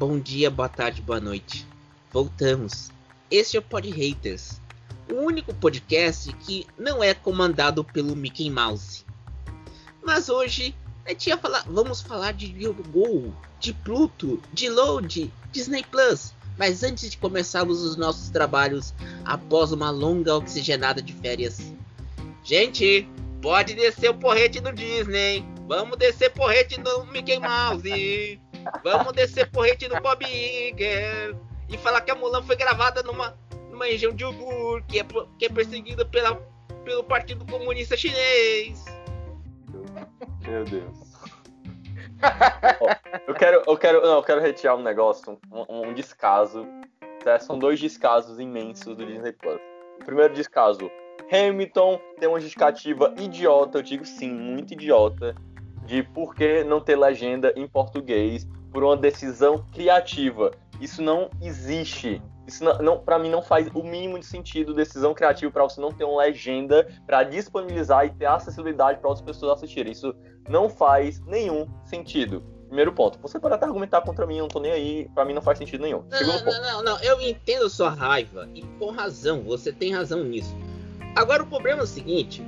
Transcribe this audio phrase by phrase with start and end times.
[0.00, 1.66] Bom dia, boa tarde, boa noite.
[2.10, 2.90] Voltamos.
[3.30, 4.58] Este é o Pod Haters,
[5.12, 9.04] o único podcast que não é comandado pelo Mickey Mouse.
[10.02, 10.74] Mas hoje
[11.42, 13.30] falar, vamos falar de Go,
[13.60, 16.32] de Pluto, de Load, Disney Plus.
[16.56, 21.74] Mas antes de começarmos os nossos trabalhos após uma longa oxigenada de férias,
[22.42, 23.06] gente,
[23.42, 25.44] pode descer o porrete do Disney.
[25.68, 28.40] Vamos descer porrete do Mickey Mouse.
[28.82, 31.36] Vamos descer porrete do Bob Iger.
[31.68, 33.38] E falar que a Mulan foi gravada numa,
[33.70, 35.04] numa região de Uigur, que é,
[35.38, 36.34] que é perseguida pela,
[36.84, 38.84] pelo Partido Comunista Chinês.
[40.46, 41.10] Meu Deus.
[43.26, 46.66] eu quero, eu quero, não, eu quero retirar um negócio, um, um descaso.
[47.24, 47.38] Tá?
[47.38, 49.60] São dois descasos imensos do Disney Plus.
[50.00, 50.90] O primeiro descaso,
[51.30, 55.34] Hamilton tem uma justificativa idiota, eu digo sim, muito idiota,
[55.90, 60.52] de por que não ter legenda em português por uma decisão criativa.
[60.80, 62.22] Isso não existe.
[62.46, 65.80] Isso não, não para mim não faz o mínimo de sentido decisão criativa para você
[65.80, 69.90] não ter uma legenda para disponibilizar e ter acessibilidade para outras pessoas assistirem.
[69.90, 70.14] Isso
[70.48, 72.40] não faz nenhum sentido.
[72.68, 73.18] Primeiro ponto.
[73.18, 75.58] Você pode até argumentar contra mim, eu não tô nem aí, para mim não faz
[75.58, 76.04] sentido nenhum.
[76.08, 76.60] Não, Segundo não, ponto.
[76.60, 80.56] Não, não, não, eu entendo a sua raiva e com razão, você tem razão nisso.
[81.16, 82.44] Agora o problema é o seguinte,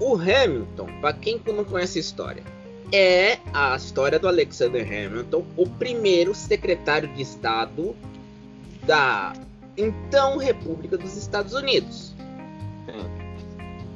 [0.00, 2.42] o Hamilton, para quem não conhece a história,
[2.90, 7.94] é a história do Alexander Hamilton, o primeiro secretário de Estado
[8.84, 9.34] da
[9.76, 12.14] então República dos Estados Unidos.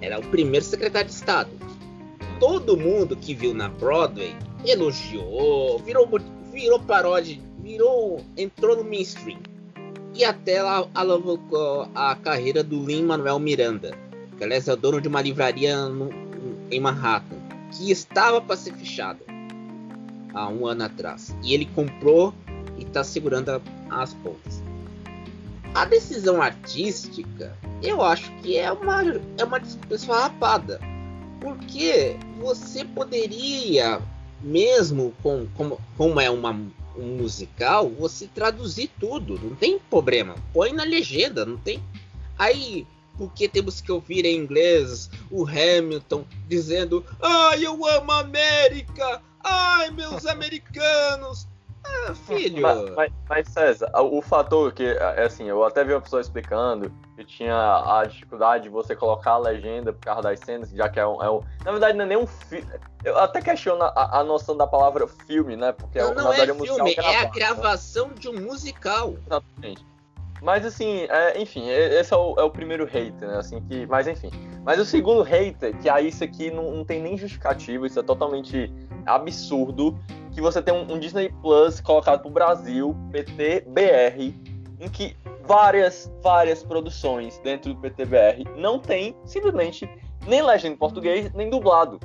[0.00, 1.50] Era o primeiro secretário de Estado.
[2.38, 6.08] Todo mundo que viu na Broadway elogiou, virou,
[6.52, 9.38] virou paródia, virou, entrou no mainstream.
[10.14, 10.58] E até
[10.94, 13.98] alavancou a carreira do Lin-Manuel Miranda,
[14.36, 16.10] que aliás é dono de uma livraria no,
[16.70, 17.36] em Manhattan
[17.70, 19.20] que estava para ser fechada
[20.32, 21.34] há um ano atrás.
[21.42, 22.34] E ele comprou
[22.76, 24.62] e está segurando as pontas.
[25.74, 29.02] A decisão artística, eu acho que é uma,
[29.38, 30.80] é uma desculpa esfarrapada.
[31.40, 34.00] Porque você poderia,
[34.40, 36.52] mesmo com, como, como é uma,
[36.96, 40.36] um musical, você traduzir tudo, não tem problema.
[40.52, 41.82] Põe na legenda, não tem.
[42.38, 49.22] Aí porque temos que ouvir em inglês o Hamilton dizendo: Ai, eu amo a América!
[49.42, 51.46] Ai, meus americanos!
[51.86, 52.62] Ah, filho!
[52.62, 56.90] Mas, mas, mas, César, o fator que, é assim, eu até vi uma pessoa explicando
[57.14, 60.98] que tinha a dificuldade de você colocar a legenda por causa das cenas, já que
[60.98, 61.22] é um.
[61.22, 62.66] É um na verdade, não é nem um filme.
[63.04, 65.72] Eu até questiono a, a, noção da palavra filme, né?
[65.72, 68.14] Porque não, não é filme, é a gravação né?
[68.18, 69.14] de um musical.
[69.26, 69.84] Exatamente.
[70.44, 73.38] Mas assim, é, enfim, esse é o, é o, primeiro hater, né?
[73.38, 74.30] Assim, que, mas enfim.
[74.62, 78.02] Mas o segundo hater, que aí isso aqui não, não tem nem justificativa, isso é
[78.02, 78.70] totalmente
[79.06, 79.98] absurdo,
[80.32, 84.34] que você tem um, um Disney Plus colocado pro Brasil, PTBR,
[84.78, 85.16] em que
[85.46, 89.88] várias, várias produções dentro do PTBR não tem simplesmente
[90.26, 91.98] nem legenda em português, nem dublado.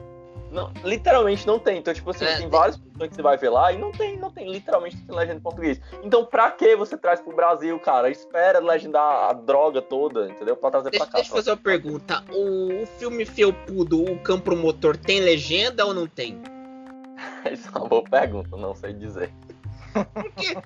[0.51, 1.77] Não, literalmente não tem.
[1.77, 4.17] Então, tipo assim, é, tem várias pessoas que você vai ver lá e não tem,
[4.17, 5.79] não tem, literalmente tem legenda em português.
[6.03, 8.09] Então, pra que você traz pro Brasil, cara?
[8.09, 10.55] Espera legendar a droga toda, entendeu?
[10.55, 11.17] Pra trazer deixa, pra cá.
[11.19, 12.23] Deixa eu fazer uma pergunta.
[12.31, 16.41] O, o filme Felpudo, o Campo Motor, tem legenda ou não tem?
[17.51, 19.31] Isso é uma boa pergunta, não sei dizer.
[19.93, 20.57] Porque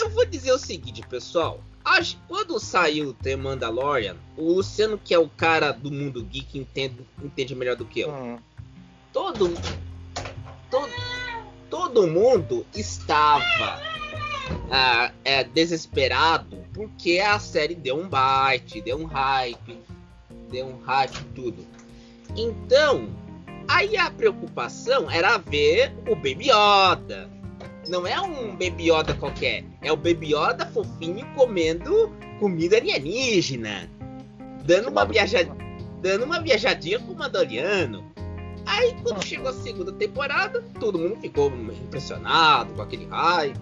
[0.00, 1.60] eu vou dizer o seguinte, pessoal.
[2.28, 7.54] Quando saiu The Mandalorian, o Luciano, que é o cara do mundo geek, entende, entende
[7.54, 8.10] melhor do que eu.
[8.10, 8.38] Uhum
[9.12, 9.54] todo,
[10.70, 10.92] todo,
[11.68, 13.80] todo mundo estava
[14.70, 19.78] ah, é, desesperado porque a série deu um bite, deu um hype,
[20.50, 21.66] deu um hype tudo.
[22.36, 23.08] Então,
[23.68, 27.28] aí a preocupação era ver o Baby Yoda.
[27.88, 33.90] Não é um Baby Yoda qualquer, é o Baby Yoda fofinho comendo comida alienígena,
[34.64, 35.56] dando uma viajadinha,
[36.00, 38.09] dando uma viajadinha com o Mandaloriano.
[38.70, 43.58] Aí quando chegou a segunda temporada, todo mundo ficou impressionado com aquele hype.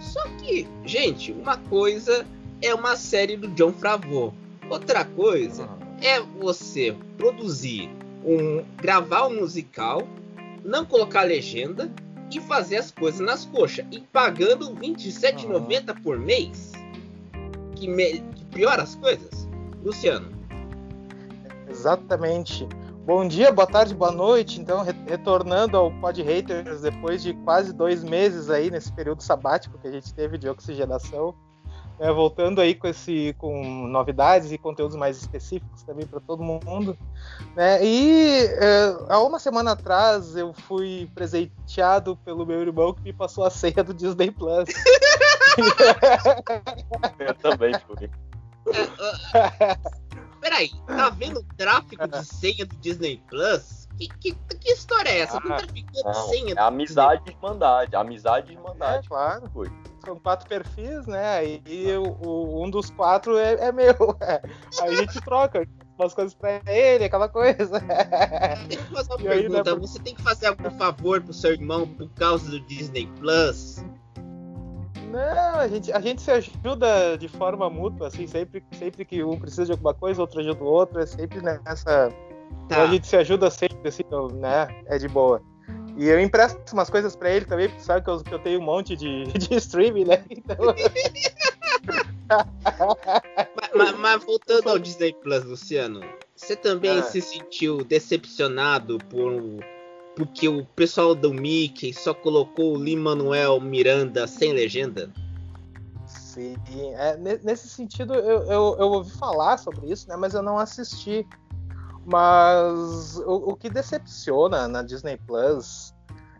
[0.00, 2.26] Só que, gente, uma coisa
[2.60, 4.34] é uma série do John Favreau.
[4.68, 5.68] Outra coisa
[6.02, 7.88] é você produzir
[8.24, 10.02] um gravar um musical,
[10.64, 11.88] não colocar legenda
[12.28, 16.72] e fazer as coisas nas coxas e pagando R$27,90 por mês.
[17.76, 18.18] Que, me...
[18.18, 19.48] que piora as coisas.
[19.84, 20.28] Luciano.
[21.68, 22.66] Exatamente.
[23.04, 24.60] Bom dia, boa tarde, boa noite.
[24.60, 29.88] Então, retornando ao Pod Haters depois de quase dois meses aí nesse período sabático que
[29.88, 31.34] a gente teve de oxigenação.
[31.98, 36.96] É, voltando aí com esse com novidades e conteúdos mais específicos também para todo mundo.
[37.56, 37.84] Né?
[37.84, 43.44] E é, há uma semana atrás eu fui presenteado pelo meu irmão que me passou
[43.44, 44.68] a senha do Disney Plus.
[47.18, 48.08] eu também fui.
[50.42, 53.88] Peraí, tá vendo tráfico de senha do Disney Plus?
[53.96, 55.38] Que, que, que história é essa?
[55.38, 56.54] Ah, traficando senha.
[56.56, 57.94] É amizade e irmandade.
[57.94, 59.06] Amizade e irmandade.
[59.06, 59.48] É, claro.
[59.52, 59.70] Foi
[60.04, 61.46] são quatro perfis, né?
[61.46, 63.94] E, e o, um dos quatro é, é meu.
[64.80, 65.64] Aí a gente troca
[65.96, 67.78] umas coisas pra ele, aquela coisa.
[68.66, 69.70] Deixa eu fazer uma e pergunta.
[69.70, 73.06] Aí, né, Você tem que fazer algum favor pro seu irmão por causa do Disney
[73.20, 73.84] Plus?
[75.12, 79.38] Não, a gente, a gente se ajuda de forma mútua, assim, sempre, sempre que um
[79.38, 82.08] precisa de alguma coisa, outro ajuda o outro, é sempre nessa.
[82.66, 82.82] Tá.
[82.82, 84.02] A gente se ajuda sempre, assim,
[84.34, 84.68] né?
[84.86, 85.42] É de boa.
[85.98, 88.58] E eu empresto umas coisas pra ele também, porque sabe que eu, que eu tenho
[88.58, 90.24] um monte de, de streaming, né?
[90.30, 90.56] Então...
[93.54, 96.00] mas, mas, mas, voltando ao Disney Plus, Luciano,
[96.34, 97.02] você também ah.
[97.02, 99.62] se sentiu decepcionado por
[100.14, 105.10] porque o pessoal do Mickey só colocou o Lin-Manuel Miranda sem legenda?
[106.06, 106.56] Sim,
[106.94, 111.26] é, nesse sentido eu, eu, eu, ouvi falar sobre isso, né, mas eu não assisti.
[112.04, 115.94] Mas o, o que decepciona na Disney Plus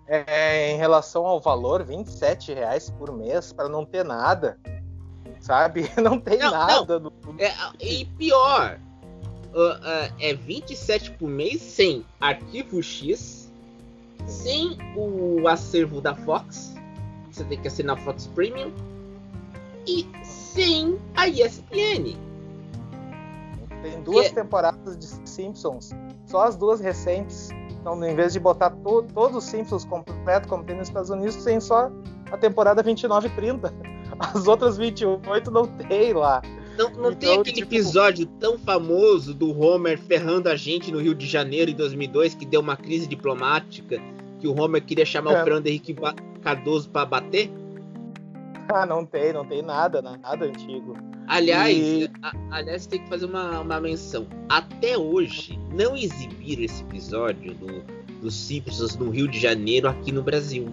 [0.06, 4.58] é em relação ao valor, 27 reais por mês para não ter nada.
[5.40, 5.90] Sabe?
[6.00, 7.00] Não tem não, nada.
[7.00, 7.12] Não.
[7.36, 8.78] É, e pior,
[9.52, 13.41] uh, uh, é 27 por mês sem arquivo X,
[14.26, 16.74] sem o acervo da Fox.
[17.30, 18.72] Você tem que assinar Fox Premium.
[19.86, 22.16] E sem a ESPN.
[23.82, 25.90] Tem duas temporadas de Simpsons,
[26.26, 27.50] só as duas recentes.
[27.80, 31.42] Então, em vez de botar to todos os Simpsons completo, como tem nos Estados Unidos,
[31.42, 31.90] tem só
[32.30, 33.75] a temporada 29 e 30.
[34.20, 36.40] As outras 28 não tem lá.
[36.76, 37.74] Não, não então, tem aquele tipo...
[37.74, 42.46] episódio tão famoso do Homer ferrando a gente no Rio de Janeiro em 2002 que
[42.46, 44.00] deu uma crise diplomática
[44.40, 45.40] que o Homer queria chamar é.
[45.40, 45.94] o Fernando Henrique
[46.42, 47.50] Cardoso para bater?
[48.69, 50.96] Ah, não tem, não tem nada, nada antigo.
[51.28, 52.10] Aliás, e...
[52.22, 54.26] a, aliás, tem que fazer uma, uma menção.
[54.48, 57.82] Até hoje, não exibiram esse episódio do,
[58.20, 60.68] dos Simpsons no Rio de Janeiro aqui no Brasil.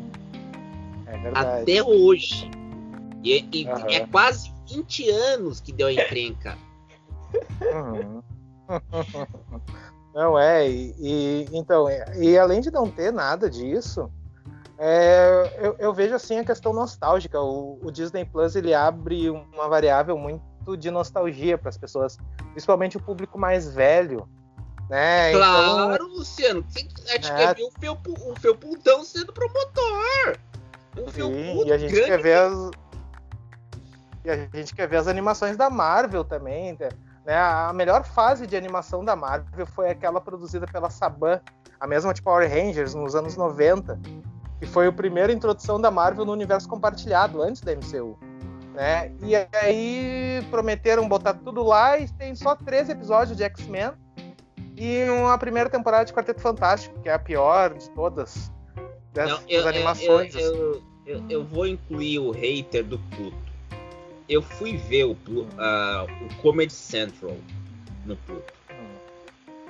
[1.06, 1.62] É verdade.
[1.62, 2.50] Até hoje.
[3.24, 3.90] E, e uhum.
[3.90, 6.58] é quase 20 anos que deu a encrenca.
[7.62, 8.24] Uhum.
[10.14, 11.88] Não é, e, e, então,
[12.18, 14.12] e além de não ter nada disso,
[14.78, 17.40] é, eu, eu, vejo assim a questão nostálgica.
[17.40, 22.18] O, o, Disney Plus ele abre uma variável muito de nostalgia para as pessoas,
[22.52, 24.28] principalmente o público mais velho.
[24.90, 25.32] Né?
[25.34, 26.66] Claro, então, Luciano.
[26.68, 30.38] Você, a gente é, quer ver o, Fel, o Felpuldão sendo promotor.
[31.14, 32.72] Sim, e a gente quer ver as.
[34.24, 36.78] E a gente quer ver as animações da Marvel também.
[37.26, 37.38] Né?
[37.38, 41.40] A melhor fase de animação da Marvel foi aquela produzida pela Saban,
[41.80, 44.00] a mesma de Power Rangers, nos anos 90
[44.60, 48.20] que foi a primeira introdução da Marvel no universo compartilhado antes da MCU.
[48.74, 49.12] Né?
[49.24, 53.92] E aí prometeram botar tudo lá e tem só três episódios de X-Men
[54.76, 58.52] e uma primeira temporada de Quarteto Fantástico, que é a pior de todas
[59.14, 60.36] das, Não, eu, animações.
[60.36, 63.49] Eu, eu, eu, eu, vou incluir o hater do Pluto.
[64.30, 67.36] Eu fui ver o, uh, o Comedy Central
[68.06, 68.54] no Pluto.
[68.72, 68.96] Hum.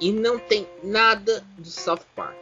[0.01, 2.37] E não tem nada de South Park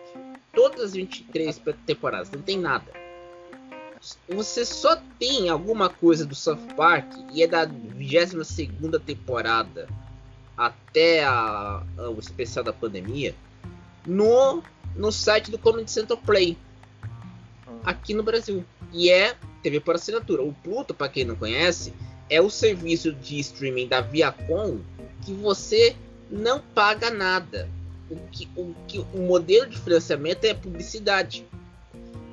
[0.57, 2.91] todas as 23 temporadas, não tem nada.
[4.27, 8.67] Você só tem alguma coisa do South Park e é da 22
[9.05, 9.87] temporada
[10.57, 13.35] até a, a, o especial da pandemia
[14.03, 14.63] no,
[14.95, 16.57] no site do Comedy Central Play
[17.85, 18.65] aqui no Brasil.
[18.91, 20.41] E é TV por assinatura.
[20.41, 21.93] O Pluto, para quem não conhece,
[22.29, 24.79] é o serviço de streaming da Viacom
[25.25, 25.95] que você
[26.29, 27.69] não paga nada
[28.09, 31.45] o que, o que o modelo de financiamento é publicidade.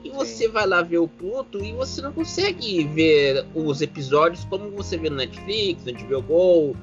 [0.02, 0.52] E você Sim.
[0.52, 5.08] vai lá ver o Pluto e você não consegue ver os episódios como você vê
[5.08, 6.76] no Netflix, no HBO Go,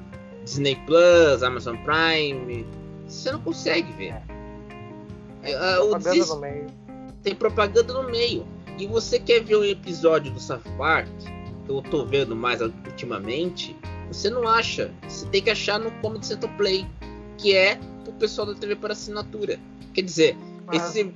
[0.44, 2.66] Disney Plus, Amazon Prime.
[3.06, 4.20] Você não consegue ver.
[5.42, 5.78] É.
[5.78, 6.28] Uh, propaganda des...
[6.28, 6.66] no meio.
[7.22, 8.46] Tem propaganda no meio.
[8.78, 11.08] E você quer ver um episódio do South Park,
[11.64, 13.76] que eu tô vendo mais ultimamente,
[14.08, 14.90] você não acha.
[15.08, 16.86] Você tem que achar no Comedy Central Play,
[17.38, 19.58] que é pro pessoal da TV por assinatura.
[19.94, 20.36] Quer dizer,
[20.72, 21.14] esse.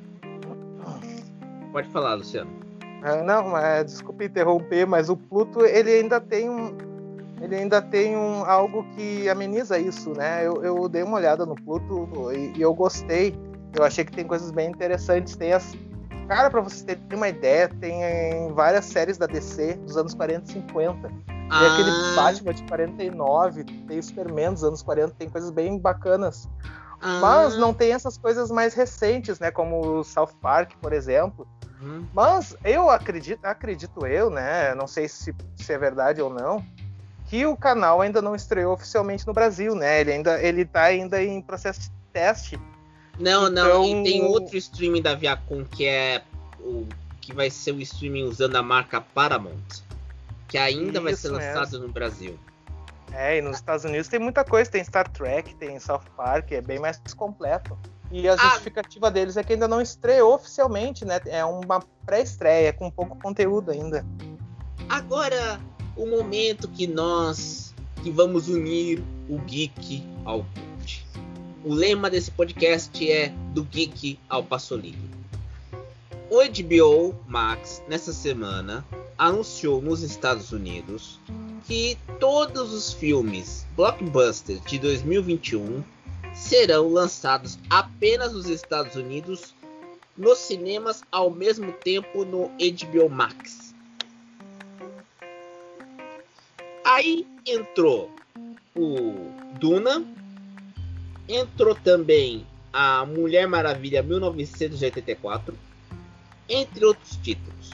[1.72, 2.50] Pode falar, Luciano.
[3.04, 6.74] É, não, mas desculpe interromper, mas o Pluto ele ainda tem um,
[7.40, 10.46] ele ainda tem um, algo que ameniza isso, né?
[10.46, 13.34] Eu, eu dei uma olhada no Pluto e, e, eu gostei.
[13.74, 15.36] Eu achei que tem coisas bem interessantes.
[15.36, 15.74] Tem as.
[16.28, 20.52] Cara, para você ter uma ideia, tem várias séries da DC dos anos 40 e
[20.54, 21.12] 50.
[21.48, 21.58] Ah.
[21.58, 26.48] Tem aquele Batman de 49, tem Superman dos anos 40, tem coisas bem bacanas.
[27.00, 27.20] Ah.
[27.20, 29.50] Mas não tem essas coisas mais recentes, né?
[29.50, 31.46] Como o South Park, por exemplo.
[31.80, 32.06] Uhum.
[32.12, 34.74] Mas eu acredito, acredito eu, né?
[34.74, 36.64] Não sei se, se é verdade ou não,
[37.26, 40.00] que o canal ainda não estreou oficialmente no Brasil, né?
[40.00, 42.60] Ele ainda ele tá ainda em processo de teste.
[43.18, 43.50] Não, então...
[43.50, 46.22] não, e tem outro streaming da Viacom que é
[46.60, 46.86] o
[47.20, 49.82] que vai ser o streaming usando a marca Paramount,
[50.46, 51.86] que ainda Isso vai ser lançado mesmo.
[51.86, 52.38] no Brasil.
[53.12, 56.60] É, e nos Estados Unidos tem muita coisa, tem Star Trek, tem South Park, é
[56.60, 57.76] bem mais completo.
[58.12, 58.36] E a ah.
[58.36, 61.20] justificativa deles é que ainda não estreou oficialmente, né?
[61.26, 64.06] É uma pré-estreia com pouco conteúdo ainda.
[64.88, 65.60] Agora,
[65.96, 70.46] o momento que nós que vamos unir o geek ao.
[71.66, 75.10] O lema desse podcast é do geek ao Pasolini.
[76.30, 78.86] O HBO Max nessa semana
[79.18, 81.18] anunciou nos Estados Unidos
[81.66, 85.82] que todos os filmes blockbusters de 2021
[86.32, 89.52] serão lançados apenas nos Estados Unidos
[90.16, 93.74] nos cinemas ao mesmo tempo no HBO Max.
[96.84, 98.08] Aí entrou
[98.76, 100.06] o Duna,
[101.28, 105.54] entrou também a Mulher Maravilha 1984,
[106.48, 107.70] entre outros títulos.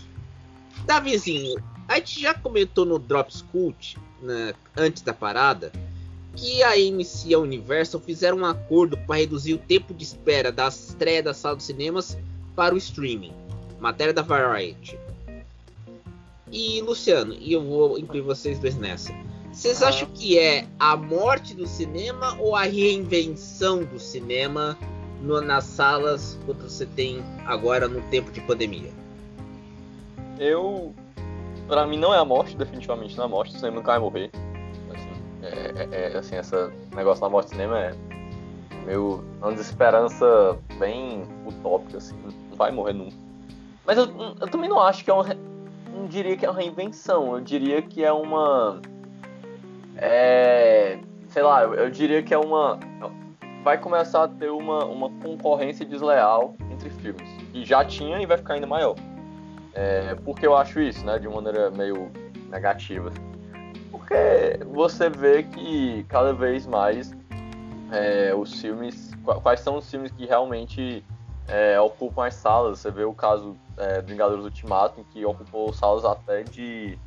[0.87, 5.73] Davizinho, a gente já comentou no Drops Cult, né, antes da parada,
[6.35, 10.50] que a AMC e a Universal fizeram um acordo para reduzir o tempo de espera
[10.50, 12.16] da estreia das salas de cinemas
[12.56, 13.32] para o streaming.
[13.78, 14.97] Matéria da Variety.
[16.50, 19.12] E Luciano, e eu vou incluir vocês dois nessa.
[19.62, 19.90] Vocês ah.
[19.90, 24.76] acham que é a morte do cinema ou a reinvenção do cinema
[25.21, 28.90] no, nas salas quando você tem agora no tempo de pandemia?
[30.37, 30.92] Eu.
[31.69, 34.00] Pra mim não é a morte, definitivamente não é a morte, o cinema nunca vai
[34.00, 34.33] morrer.
[34.92, 35.12] Assim,
[35.45, 36.57] é, é, é, assim, esse
[36.92, 37.95] negócio da morte do cinema é
[38.85, 42.16] meio uma desesperança bem utópica, assim,
[42.50, 43.14] não vai morrer nunca.
[43.87, 44.07] Mas eu,
[44.40, 45.25] eu também não acho que é uma.
[45.95, 48.83] Não diria que é uma reinvenção, eu diria que é uma.
[50.02, 50.99] É.
[51.28, 52.78] Sei lá, eu, eu diria que é uma
[53.62, 57.28] vai começar a ter uma, uma concorrência desleal entre filmes.
[57.54, 58.97] E já tinha e vai ficar ainda maior.
[59.75, 62.11] É, porque eu acho isso, né, de uma maneira meio
[62.50, 63.12] negativa.
[63.90, 67.14] Porque você vê que cada vez mais
[67.90, 69.12] é, os filmes.
[69.42, 71.04] Quais são os filmes que realmente
[71.47, 72.80] é, ocupam as salas?
[72.80, 76.99] Você vê o caso é, do Vingadores Ultimato, que ocupou salas até de.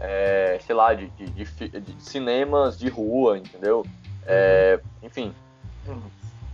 [0.00, 3.86] É, sei lá, de, de, de, de, cinemas de rua, entendeu?
[4.26, 5.32] É, enfim,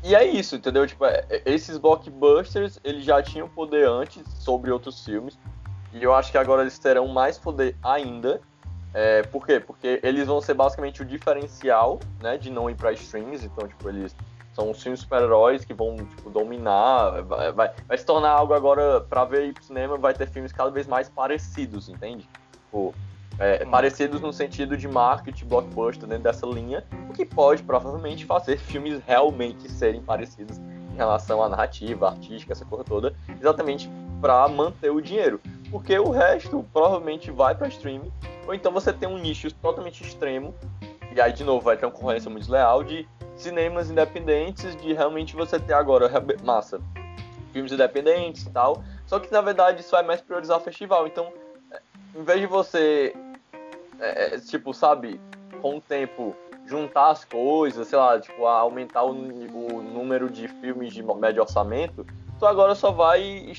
[0.03, 0.87] e é isso, entendeu?
[0.87, 5.39] Tipo, é, é, esses blockbusters, eles já tinham poder antes sobre outros filmes.
[5.93, 8.41] E eu acho que agora eles terão mais poder ainda.
[8.95, 9.61] É, por quê?
[9.61, 13.45] Porque eles vão ser basicamente o diferencial, né, de não ir para streams.
[13.45, 14.17] Então, tipo, eles
[14.55, 17.23] são os filmes super-heróis que vão, tipo, dominar.
[17.23, 20.71] Vai, vai, vai, se tornar algo agora, para ver pro cinema, vai ter filmes cada
[20.71, 22.27] vez mais parecidos, entende?
[22.53, 22.95] Tipo,
[23.41, 28.59] é, parecidos no sentido de marketing blockbuster dentro dessa linha, o que pode provavelmente fazer
[28.61, 34.91] filmes realmente serem parecidos em relação à narrativa, artística, essa coisa toda, exatamente para manter
[34.91, 35.41] o dinheiro.
[35.71, 38.13] Porque o resto provavelmente vai para streaming,
[38.47, 40.55] ou então você tem um nicho totalmente extremo,
[41.15, 45.35] e aí de novo vai ter uma concorrência muito leal de cinemas independentes, de realmente
[45.35, 46.11] você ter agora
[46.45, 46.79] massa,
[47.55, 48.85] filmes independentes e tal.
[49.07, 51.07] Só que na verdade isso vai mais priorizar o festival.
[51.07, 51.33] Então,
[52.15, 53.15] em vez de você
[54.01, 55.21] é, é, tipo, sabe,
[55.61, 56.35] com o tempo
[56.67, 62.07] juntar as coisas, sei lá, tipo, aumentar o, o número de filmes de médio orçamento,
[62.39, 63.53] tu agora só vai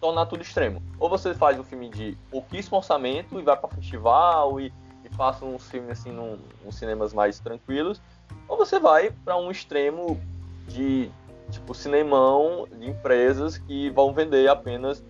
[0.00, 0.82] tornar tudo extremo.
[0.98, 4.72] Ou você faz um filme de pouquíssimo orçamento e vai para festival e,
[5.04, 8.00] e passa uns filmes assim num, uns cinemas mais tranquilos,
[8.46, 10.20] ou você vai para um extremo
[10.66, 11.10] de
[11.50, 15.02] tipo cinemão de empresas que vão vender apenas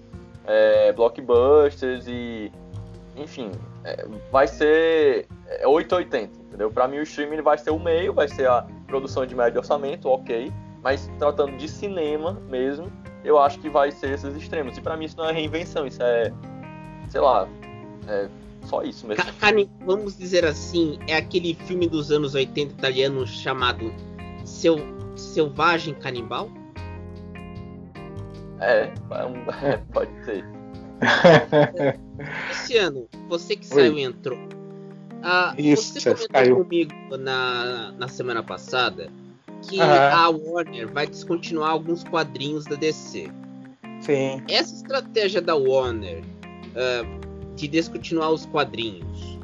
[0.47, 2.53] é, blockbusters e
[3.17, 3.51] enfim,
[3.85, 5.27] é, vai ser
[5.65, 6.71] 880, é, entendeu?
[6.71, 10.09] Para mim o streaming vai ser o meio, vai ser a produção de médio orçamento,
[10.09, 12.91] ok, mas tratando de cinema mesmo,
[13.25, 14.77] eu acho que vai ser esses extremos.
[14.79, 16.33] E para mim isso não é reinvenção, isso é,
[17.09, 17.49] sei lá,
[18.09, 18.29] é
[18.65, 19.25] só isso mesmo.
[19.41, 23.93] Cani, vamos dizer assim, é aquele filme dos anos 80 italiano chamado
[24.45, 24.77] Seu,
[25.17, 26.51] Selvagem Canibal?
[28.61, 30.45] É, é pode ser.
[32.49, 34.39] Luciano, você que saiu e entrou.
[35.23, 36.57] Ah, Isso, você comentou caiu.
[36.57, 39.11] comigo na, na semana passada
[39.63, 43.29] que a Warner vai descontinuar alguns quadrinhos da DC.
[44.01, 44.43] Sim.
[44.49, 49.39] Essa estratégia da Warner uh, de descontinuar os quadrinhos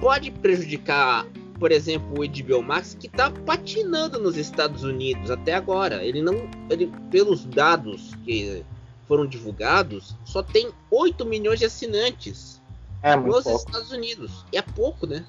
[0.00, 1.26] pode prejudicar,
[1.58, 6.04] por exemplo, o HBO Max, que está patinando nos Estados Unidos até agora.
[6.04, 8.64] Ele não, ele, pelos dados que
[9.06, 12.60] foram divulgados, só tem 8 milhões de assinantes
[13.02, 13.58] é, nos pouco.
[13.58, 14.44] Estados Unidos.
[14.52, 15.24] E é pouco, né?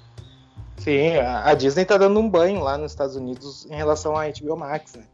[0.77, 4.57] Sim, a Disney está dando um banho lá nos Estados Unidos em relação à HBO
[4.57, 5.05] Max, né?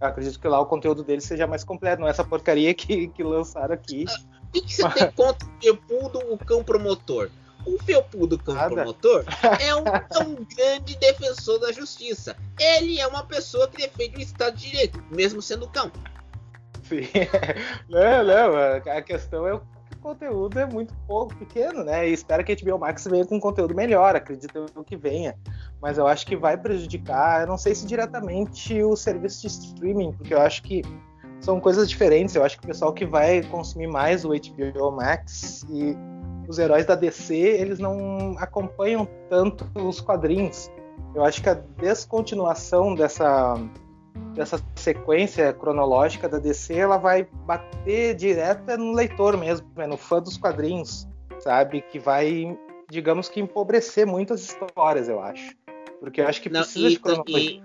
[0.00, 3.08] Eu acredito que lá o conteúdo deles seja mais completo, não é essa porcaria que,
[3.08, 4.04] que lançaram aqui.
[4.08, 7.30] Ah, o que, que você tem contra o Felpudo, o cão promotor?
[7.64, 8.74] O Felpudo, cão Nada.
[8.74, 9.24] promotor,
[9.60, 12.36] é um, é um grande defensor da justiça.
[12.58, 15.90] Ele é uma pessoa que defende o Estado de Direito, mesmo sendo cão.
[16.88, 17.08] Sim.
[17.88, 18.56] Não, não,
[18.92, 19.62] a questão é o
[20.00, 22.08] conteúdo é muito pouco pequeno, né?
[22.08, 25.36] E espero que a HBO Max venha com conteúdo melhor, acredito que venha.
[25.80, 30.12] Mas eu acho que vai prejudicar, eu não sei se diretamente o serviço de streaming,
[30.12, 30.82] porque eu acho que
[31.40, 32.34] são coisas diferentes.
[32.34, 35.96] Eu acho que o pessoal que vai consumir mais o HBO Max e
[36.48, 40.70] os heróis da DC, eles não acompanham tanto os quadrinhos.
[41.14, 43.56] Eu acho que a descontinuação dessa
[44.34, 50.20] dessa sequência cronológica da DC, ela vai bater direto no leitor mesmo, né, no fã
[50.20, 51.08] dos quadrinhos,
[51.40, 51.82] sabe?
[51.82, 52.56] Que vai,
[52.90, 55.54] digamos que, empobrecer muitas histórias, eu acho.
[56.00, 57.62] Porque eu acho que precisa Não, e, de cronologia.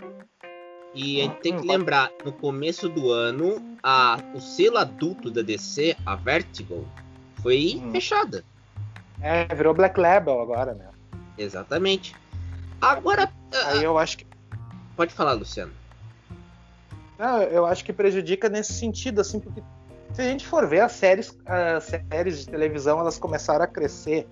[0.93, 4.77] E, e a gente tem que hum, lembrar, no começo do ano, a, o selo
[4.77, 6.85] adulto da DC, a Vertigo,
[7.41, 7.91] foi hum.
[7.91, 8.43] fechada.
[9.21, 10.87] É, virou Black Label agora, né?
[11.37, 12.15] Exatamente.
[12.79, 13.31] Agora.
[13.67, 14.25] Aí eu acho que.
[14.95, 15.80] Pode falar, Luciano.
[17.21, 19.61] Não, eu acho que prejudica nesse sentido, assim, porque
[20.11, 24.27] se a gente for ver as séries, as séries de televisão, elas começaram a crescer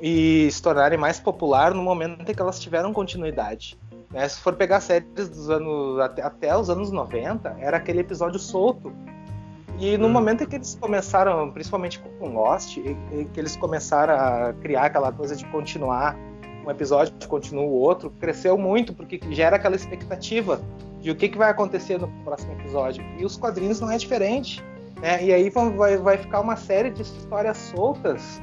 [0.00, 3.76] e se tornarem mais popular no momento em que elas tiveram continuidade.
[4.12, 4.28] Né?
[4.28, 8.92] Se for pegar séries dos anos até, até, os anos 90, era aquele episódio solto.
[9.80, 10.10] E no hum.
[10.10, 14.84] momento em que eles começaram, principalmente com Lost, e, e que eles começaram a criar
[14.84, 16.16] aquela coisa de continuar
[16.64, 20.60] um episódio, continua o outro, cresceu muito, porque gera aquela expectativa
[21.00, 23.04] de o que, que vai acontecer no próximo episódio.
[23.18, 24.62] E os quadrinhos não é diferente.
[25.00, 25.24] Né?
[25.24, 28.40] E aí vai, vai ficar uma série de histórias soltas.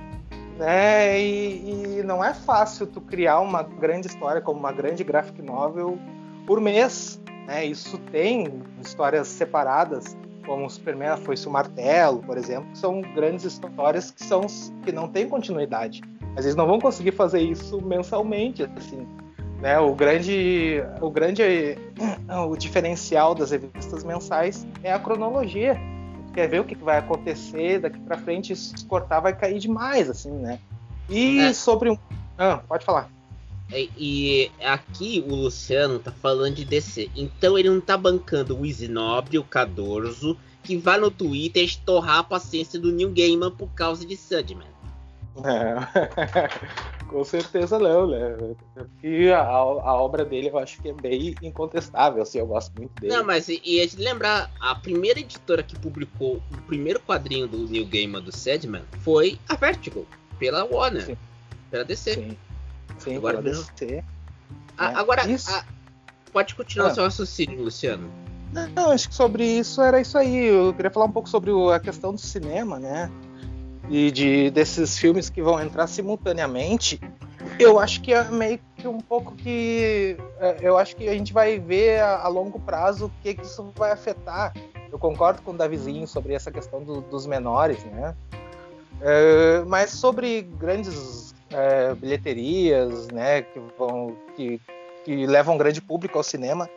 [0.58, 1.20] Né?
[1.22, 6.00] E, e não é fácil tu criar uma grande história como uma grande graphic novel
[6.48, 7.22] por mês.
[7.46, 7.65] Né?
[7.65, 13.46] Isso tem histórias separadas, como o Superman foi o Martelo, por exemplo, que são grandes
[13.46, 14.41] histórias que, são,
[14.84, 16.02] que não têm continuidade.
[16.38, 19.08] Mas eles não vão conseguir fazer isso mensalmente, assim.
[19.60, 19.80] Né?
[19.80, 21.41] O grande, o grande
[22.47, 25.76] o diferencial das revistas mensais é a cronologia.
[26.36, 28.56] Quer ver o que vai acontecer daqui para frente?
[28.56, 30.60] Se cortar vai cair demais, assim, né?
[31.10, 31.54] E é.
[31.54, 31.97] sobre um,
[32.38, 33.10] ah, pode falar.
[33.71, 37.10] É, e aqui o Luciano tá falando de DC.
[37.15, 42.23] Então ele não tá bancando o Isinobre, o Cadorzo, que vai no Twitter estorrar a
[42.23, 44.77] paciência do New Gaiman por causa de Sandman.
[45.43, 47.06] É.
[47.08, 48.56] Com certeza não, né?
[48.73, 53.00] Porque a, a, obra dele eu acho que é bem incontestável, assim, eu gosto muito
[53.00, 53.13] dele.
[53.13, 57.86] Não, mas e, e lembrar, a primeira editora que publicou o primeiro quadrinho do New
[57.86, 60.06] Gaiman do Sedman foi a Vertigo,
[60.38, 61.17] pela Warner, Sim.
[61.71, 62.15] pela DC.
[62.15, 62.38] Sim,
[62.97, 64.04] Sim agora pela DC.
[64.78, 64.95] A, é.
[64.95, 65.65] Agora, a,
[66.34, 66.93] pode continuar ah.
[66.93, 68.12] seu raciocínio, Luciano.
[68.76, 70.47] Não, acho que sobre isso era isso aí.
[70.47, 73.12] Eu queria falar um pouco sobre a questão do cinema, né?
[73.89, 77.00] E de desses filmes que vão entrar simultaneamente,
[77.60, 81.34] eu acho que é meio que um pouco que é, eu acho que a gente
[81.34, 84.54] vai ver a, a longo prazo o que, que, isso vai afetar.
[84.91, 88.15] Eu concordo com o Davizinho sobre essa questão do, dos menores, né?
[89.02, 94.60] É, mas sobre grandes é, bilheterias, né, que vão que,
[95.06, 96.69] que levam grande público ao cinema,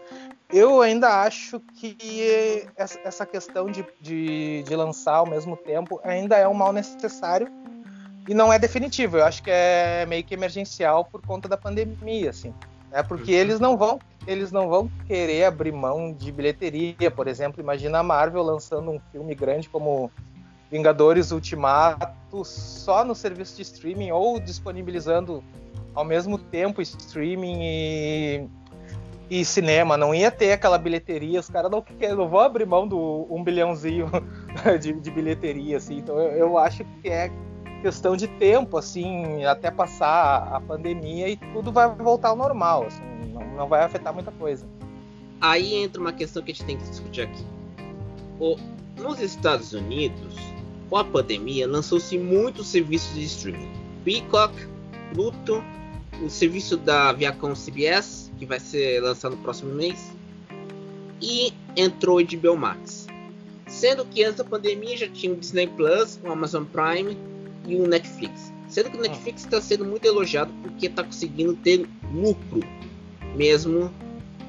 [0.53, 6.47] eu ainda acho que essa questão de, de, de, lançar ao mesmo tempo ainda é
[6.47, 7.49] um mal necessário
[8.29, 9.19] e não é definitivo.
[9.19, 12.53] Eu acho que é meio que emergencial por conta da pandemia, assim.
[12.91, 13.03] Né?
[13.03, 17.61] Porque eles não vão eles não vão querer abrir mão de bilheteria, por exemplo.
[17.61, 20.11] Imagina a Marvel lançando um filme grande como
[20.71, 25.43] Vingadores Ultimato só no serviço de streaming ou disponibilizando
[25.95, 28.49] ao mesmo tempo streaming e
[29.31, 31.85] e cinema, não ia ter aquela bilheteria, os caras não,
[32.17, 34.11] não vão abrir mão do um bilhãozinho
[34.81, 37.31] de, de bilheteria, assim, então eu, eu, acho que é
[37.81, 43.03] questão de tempo, assim, até passar a pandemia e tudo vai voltar ao normal, assim,
[43.33, 44.67] não, não vai afetar muita coisa.
[45.41, 47.47] Aí entra uma questão que a gente tem que discutir aqui.
[48.41, 48.57] O,
[48.99, 50.37] nos Estados Unidos,
[50.91, 53.71] com a pandemia, lançou-se muitos serviços de streaming.
[54.05, 54.53] Peacock,
[55.15, 55.63] Pluto,
[56.23, 60.13] o serviço da Viacom CBS, que vai ser lançado no próximo mês.
[61.21, 63.07] E entrou o HBO Max.
[63.67, 67.17] Sendo que antes da pandemia já tinha o Disney Plus, o Amazon Prime
[67.67, 68.53] e o Netflix.
[68.69, 72.61] Sendo que o Netflix está sendo muito elogiado porque está conseguindo ter lucro
[73.37, 73.93] mesmo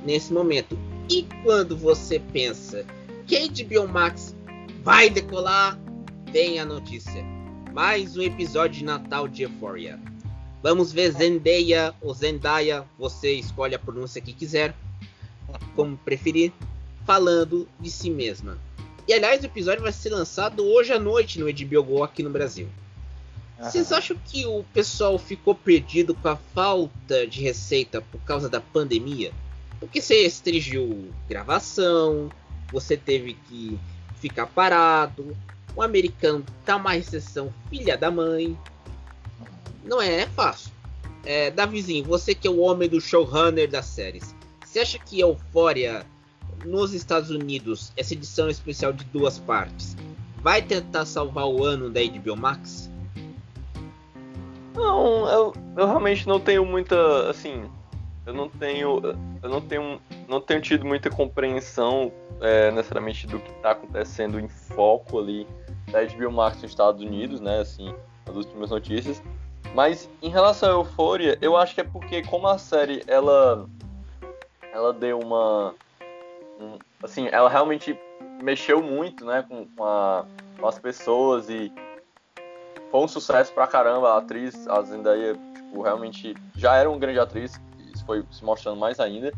[0.05, 0.77] nesse momento.
[1.09, 2.85] E quando você pensa
[3.27, 4.35] que a HBO Max
[4.83, 5.79] vai decolar,
[6.31, 7.23] vem a notícia.
[7.73, 9.99] Mais um episódio de Natal de Euphoria.
[10.61, 14.75] Vamos ver Zendaya ou Zendaya, você escolhe a pronúncia que quiser,
[15.75, 16.53] como preferir,
[17.05, 18.57] falando de si mesma.
[19.07, 22.29] E aliás, o episódio vai ser lançado hoje à noite no HBO Go aqui no
[22.29, 22.67] Brasil.
[23.59, 28.59] Vocês acham que o pessoal ficou perdido com a falta de receita por causa da
[28.59, 29.31] pandemia?
[29.79, 32.31] Porque você restringiu gravação,
[32.71, 33.79] você teve que
[34.19, 35.37] ficar parado,
[35.75, 38.57] o americano tá uma recessão filha da mãe.
[39.83, 40.71] Não é, é fácil.
[41.23, 46.05] É, Davizinho, você que é o homem do showrunner das séries, você acha que Euphoria
[46.65, 49.95] nos Estados Unidos, essa edição especial de duas partes,
[50.41, 52.89] vai tentar salvar o ano da HBO Max?
[54.73, 57.69] Não, eu, eu realmente não tenho muita, assim,
[58.25, 59.01] eu não tenho,
[59.43, 64.47] eu não tenho, não tenho tido muita compreensão é, necessariamente do que está acontecendo em
[64.47, 65.45] foco ali
[65.91, 67.93] da HBO Max nos Estados Unidos, né, assim,
[68.25, 69.21] as últimas notícias.
[69.73, 73.67] Mas em relação a Euphoria, eu acho que é porque como a série ela
[74.73, 75.73] ela deu uma
[76.59, 77.97] um, assim, ela realmente
[78.41, 80.25] mexeu muito, né, com, com, a,
[80.59, 81.71] com as pessoas e
[82.89, 84.13] foi um sucesso pra caramba.
[84.13, 87.59] A atriz, a Zendaya, tipo, realmente já era uma grande atriz,
[87.93, 89.31] isso foi se mostrando mais ainda.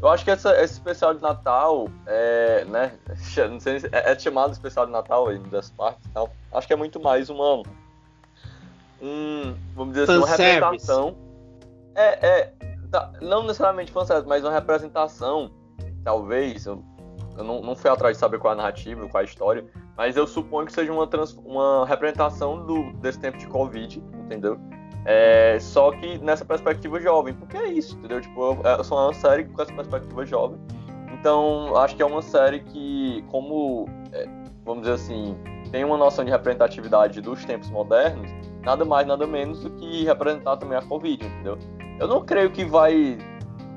[0.00, 2.92] Eu acho que essa, esse especial de Natal, é, né,
[3.50, 6.30] não sei se é, é chamado especial de Natal aí, das partes e tal.
[6.52, 7.62] Acho que é muito mais uma,
[9.02, 11.16] um, vamos dizer assim, uma representação.
[11.94, 12.52] É, é,
[12.90, 15.50] tá, não necessariamente fanservice, mas uma representação,
[16.04, 16.82] talvez, eu,
[17.36, 19.64] eu não, não fui atrás de saber qual é a narrativa, qual é a história,
[19.96, 24.58] mas eu suponho que seja uma, trans, uma representação do, desse tempo de Covid, entendeu?
[25.04, 28.20] É, só que nessa perspectiva jovem, porque é isso, entendeu?
[28.20, 30.58] Tipo, eu, eu sou uma série com essa perspectiva jovem.
[31.18, 34.28] Então, acho que é uma série que, como, é,
[34.64, 35.36] vamos dizer assim,
[35.72, 38.30] tem uma noção de representatividade dos tempos modernos,
[38.62, 41.58] nada mais, nada menos do que representar também a Covid, entendeu?
[41.98, 43.18] Eu não creio que vai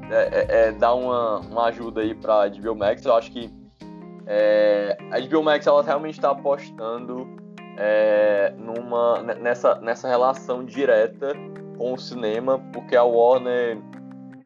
[0.10, 3.52] é, é, é dar uma, uma ajuda aí pra HBO Max, eu acho que
[4.28, 7.28] é, a HBO Max ela realmente está apostando
[7.78, 11.34] é, numa, nessa, nessa relação direta
[11.78, 13.80] com o cinema, porque a Warner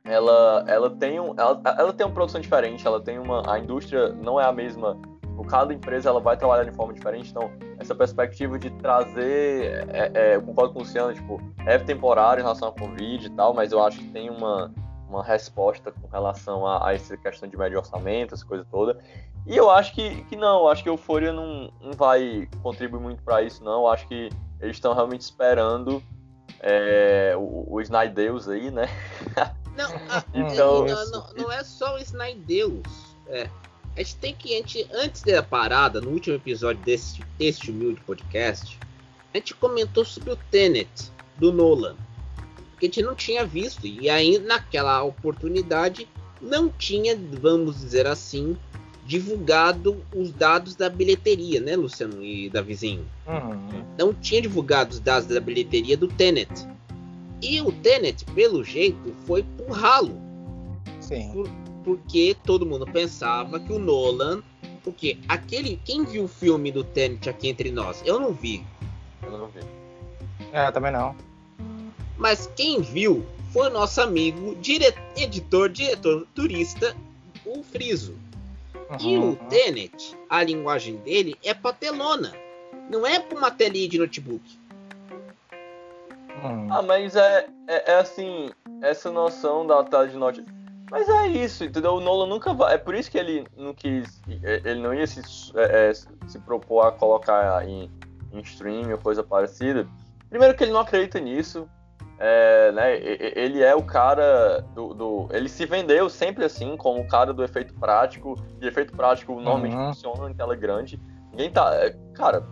[0.06, 3.42] ela, ela, tem um, ela, ela tem uma produção diferente, ela tem uma.
[3.52, 4.98] A indústria não é a mesma.
[5.44, 9.88] Cada empresa ela vai trabalhar de forma diferente, então essa perspectiva de trazer.
[9.90, 13.30] É, é, eu concordo com o Luciano, tipo, é temporário em relação ao Covid e
[13.32, 14.74] tal, mas eu acho que tem uma,
[15.10, 19.00] uma resposta com relação a, a essa questão de médio orçamento, essa coisa toda.
[19.46, 23.22] E eu acho que, que não, acho que o Euphoria não, não vai contribuir muito
[23.22, 23.82] para isso, não.
[23.82, 26.02] Eu acho que eles estão realmente esperando
[26.60, 28.88] é, o, o Snydeus aí, né?
[29.78, 33.16] Não, a, então, não, não, não, é só o Snydeus.
[33.28, 33.48] É,
[33.96, 38.02] a gente tem que, a gente, antes da parada, no último episódio desse, desse humilde
[38.02, 38.78] podcast,
[39.34, 41.96] a gente comentou sobre o Tenet, do Nolan.
[42.80, 43.88] Que a gente não tinha visto.
[43.88, 46.08] E aí, naquela oportunidade,
[46.42, 48.58] não tinha, vamos dizer assim,
[49.06, 53.06] divulgado os dados da bilheteria, né, Luciano e Davizinho?
[53.28, 53.86] Uhum.
[53.98, 56.52] Não tinha divulgado os dados da bilheteria do Tenet.
[57.42, 60.20] E o Tenet, pelo jeito, foi pro ralo.
[61.00, 61.30] Sim.
[61.32, 61.50] Por,
[61.86, 64.42] porque todo mundo pensava que o Nolan.
[64.84, 65.80] Porque aquele.
[65.86, 68.02] Quem viu o filme do Tenet aqui entre nós?
[68.04, 68.66] Eu não vi.
[69.24, 69.60] Eu não vi.
[70.52, 71.16] É, também não.
[72.18, 74.94] Mas quem viu foi o nosso amigo, dire...
[75.16, 76.96] editor, diretor turista,
[77.46, 78.16] o Friso.
[78.90, 78.98] Uhum.
[79.00, 82.34] E o Tenet, a linguagem dele é pra telona.
[82.90, 84.44] Não é pra uma telinha de notebook.
[86.44, 86.68] Uhum.
[86.72, 88.50] Ah, mas é, é, é, assim,
[88.82, 90.55] essa noção da tela de notebook.
[90.90, 91.96] Mas é isso, entendeu?
[91.96, 92.76] O Nolan nunca vai.
[92.76, 94.22] É por isso que ele não quis.
[94.28, 95.22] Ele não ia se,
[95.56, 97.90] é, é, se propor a colocar em,
[98.32, 99.88] em stream ou coisa parecida.
[100.30, 101.68] Primeiro que ele não acredita nisso.
[102.18, 107.08] É, né, ele é o cara do, do, Ele se vendeu sempre assim, como o
[107.08, 108.36] cara do efeito prático.
[108.62, 109.88] E efeito prático normalmente uhum.
[109.88, 111.00] funciona em tela grande.
[111.32, 111.74] Ninguém tá.
[111.76, 112.46] É, cara,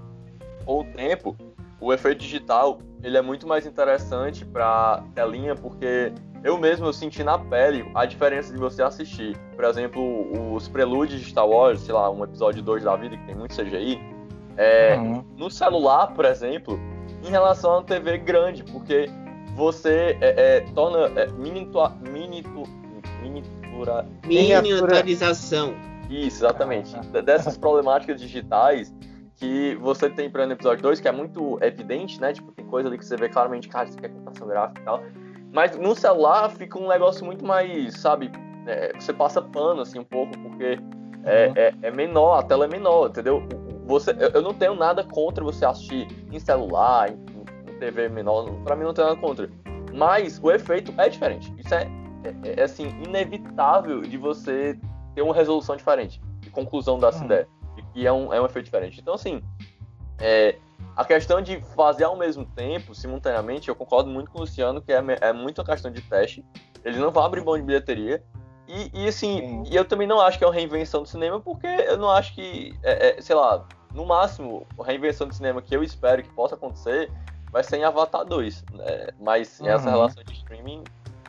[0.66, 1.38] com o tempo,
[1.80, 6.14] o efeito digital ele é muito mais interessante pra telinha, porque
[6.44, 9.38] eu mesmo eu senti na pele a diferença de você assistir.
[9.56, 13.26] Por exemplo, os prelúdios de Star Wars, sei lá, um episódio 2 da vida que
[13.26, 14.00] tem muito CGI.
[14.58, 15.24] É, uhum.
[15.38, 16.78] No celular, por exemplo,
[17.24, 19.10] em relação a uma TV grande, porque
[19.56, 21.94] você é, é, torna é, miniatura,
[23.22, 25.74] miniatura, miniaturização.
[26.10, 26.94] Isso, exatamente.
[27.24, 28.94] Dessas problemáticas digitais
[29.38, 32.34] que você tem, por exemplo, no episódio 2, que é muito evidente, né?
[32.34, 34.86] Tipo, tem coisa ali que você vê claramente, cara, isso aqui é computação gráfica e
[34.86, 35.02] tal.
[35.54, 38.32] Mas no celular fica um negócio muito mais, sabe?
[38.66, 40.80] É, você passa pano, assim, um pouco, porque
[41.24, 41.54] é, uhum.
[41.56, 43.48] é, é, menor, a tela é menor, entendeu?
[43.86, 47.20] Você, eu não tenho nada contra você assistir em celular, em,
[47.70, 49.48] em TV menor, pra mim não tem nada contra.
[49.94, 51.54] Mas o efeito é diferente.
[51.60, 51.88] Isso é,
[52.24, 54.80] é, é assim, inevitável de você
[55.14, 57.26] ter uma resolução diferente, de conclusão dessa uhum.
[57.26, 57.48] ideia.
[57.94, 59.00] E é um, é um efeito diferente.
[59.00, 59.40] Então, assim,
[60.20, 60.56] é,
[60.96, 64.92] a questão de fazer ao mesmo tempo, simultaneamente, eu concordo muito com o Luciano que
[64.92, 66.46] é, é muito uma questão de teste.
[66.84, 68.24] Eles não vão abrir mão de bilheteria.
[68.68, 71.68] E, e assim, e eu também não acho que é uma reinvenção do cinema, porque
[71.68, 75.76] eu não acho que, é, é, sei lá, no máximo, a reinvenção do cinema que
[75.76, 77.12] eu espero que possa acontecer
[77.52, 78.66] vai ser em Avatar 2.
[78.74, 79.08] Né?
[79.20, 79.68] Mas uhum.
[79.68, 80.84] essa relação de streaming,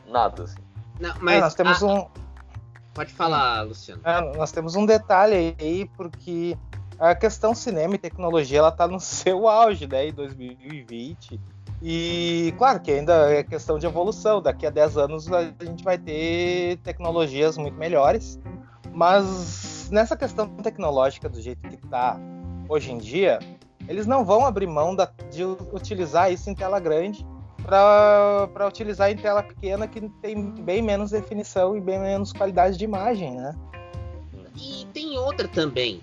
[0.06, 0.62] nada, assim.
[1.00, 2.08] Não, mas é, nós temos a, um.
[2.94, 4.00] Pode falar, Luciano.
[4.04, 6.56] É, nós temos um detalhe aí, porque
[6.98, 11.40] a questão cinema e tecnologia ela está no seu auge, né, em 2020.
[11.82, 14.40] E claro que ainda é questão de evolução.
[14.40, 18.38] Daqui a 10 anos a gente vai ter tecnologias muito melhores.
[18.92, 22.18] Mas nessa questão tecnológica do jeito que está
[22.68, 23.38] hoje em dia,
[23.88, 27.26] eles não vão abrir mão da, de utilizar isso em tela grande
[27.64, 32.84] para utilizar em tela pequena que tem bem menos definição e bem menos qualidade de
[32.84, 33.54] imagem, né?
[34.56, 36.00] E tem outra também.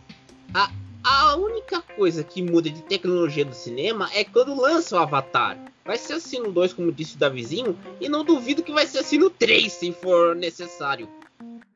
[0.54, 0.70] A,
[1.04, 5.58] a única coisa que muda de tecnologia do cinema é quando lança o Avatar.
[5.84, 9.00] Vai ser assim no 2, como disse o Davizinho, e não duvido que vai ser
[9.00, 11.10] assim no 3, se for necessário.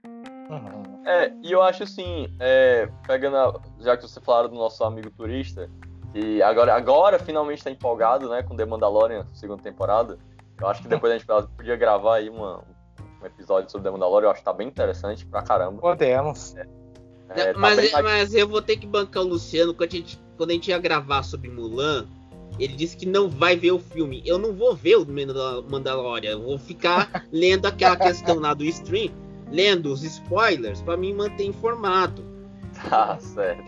[0.05, 1.03] Uhum.
[1.05, 5.09] É, e eu acho assim, é, pegando, a, já que você falaram do nosso amigo
[5.09, 5.69] turista,
[6.13, 10.17] e agora, agora finalmente está empolgado, né, com The Mandalorian, segunda temporada.
[10.61, 12.63] Eu acho que depois a gente podia gravar aí uma,
[13.21, 15.81] um episódio sobre The Mandalorian, eu acho que tá bem interessante pra caramba.
[15.81, 16.55] Podemos.
[16.55, 16.65] É,
[17.29, 18.03] é, tá mas, mais...
[18.03, 20.79] mas eu vou ter que bancar o Luciano quando a, gente, quando a gente ia
[20.79, 22.07] gravar sobre Mulan.
[22.57, 24.23] Ele disse que não vai ver o filme.
[24.25, 25.05] Eu não vou ver o
[25.69, 26.31] Mandalorian.
[26.31, 29.11] Eu vou ficar lendo aquela questão lá do stream,
[29.51, 32.23] lendo os spoilers para me manter informado.
[32.89, 33.63] Tá certo.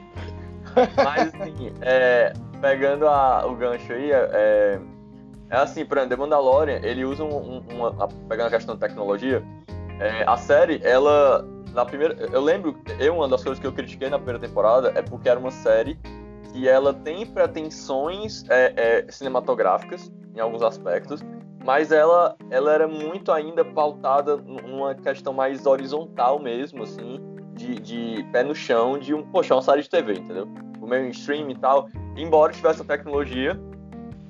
[0.96, 4.80] Mas assim, é, pegando a, o gancho aí, é,
[5.50, 8.08] é assim, por exemplo, The Mandalorian, ele usa um, um, uma.
[8.30, 9.44] Pegando a questão da tecnologia,
[10.00, 11.46] é, a série, ela.
[11.78, 12.16] Na primeira.
[12.34, 15.40] Eu lembro, eu, uma das coisas que eu critiquei na primeira temporada é porque era
[15.40, 15.96] uma série
[16.52, 21.22] que ela tem pretensões é, é, cinematográficas em alguns aspectos,
[21.64, 27.20] mas ela, ela era muito ainda pautada numa questão mais horizontal mesmo, assim,
[27.54, 30.48] de, de pé no chão, de um, poxa, uma série de TV, entendeu?
[30.82, 33.56] O mainstream e tal, embora tivesse a tecnologia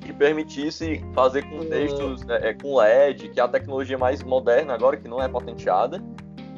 [0.01, 2.31] que permitisse fazer contextos uhum.
[2.31, 6.03] é, com LED, que é a tecnologia mais moderna agora, que não é patenteada.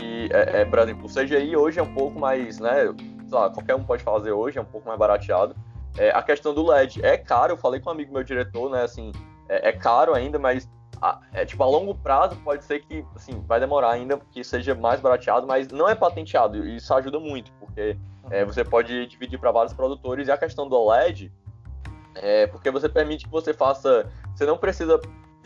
[0.01, 2.93] E, é, é, por exemplo, o CGI hoje é um pouco mais, né,
[3.31, 5.55] lá, qualquer um pode fazer hoje, é um pouco mais barateado.
[5.97, 8.83] É, a questão do LED é caro, eu falei com um amigo meu diretor, né,
[8.83, 9.11] assim,
[9.47, 10.69] é, é caro ainda, mas
[11.01, 14.73] a, é, tipo, a longo prazo pode ser que, assim, vai demorar ainda que seja
[14.73, 17.97] mais barateado, mas não é patenteado, e isso ajuda muito, porque
[18.29, 21.31] é, você pode dividir para vários produtores, e a questão do OLED
[22.15, 24.99] é porque você permite que você faça, você não precisa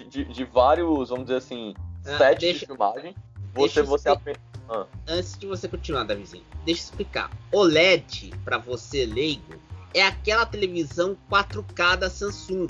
[0.08, 1.74] de, de vários, vamos dizer assim,
[2.06, 3.16] ah, sets deixa, de filmagem,
[3.54, 4.42] você, você apenas...
[4.70, 4.86] Ah.
[5.08, 7.32] Antes de você continuar, Davizinho, deixa eu explicar.
[7.52, 9.56] OLED, para você leigo,
[9.94, 12.68] é aquela televisão 4K da Samsung,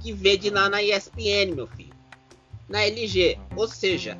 [0.00, 1.98] que vende lá na ESPN, meu filho
[2.68, 3.38] na LG.
[3.56, 4.18] Ou seja,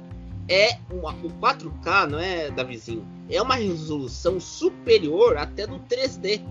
[0.48, 3.06] é uma, o 4K, não é, Davizinho?
[3.30, 6.42] É uma resolução superior até do 3D.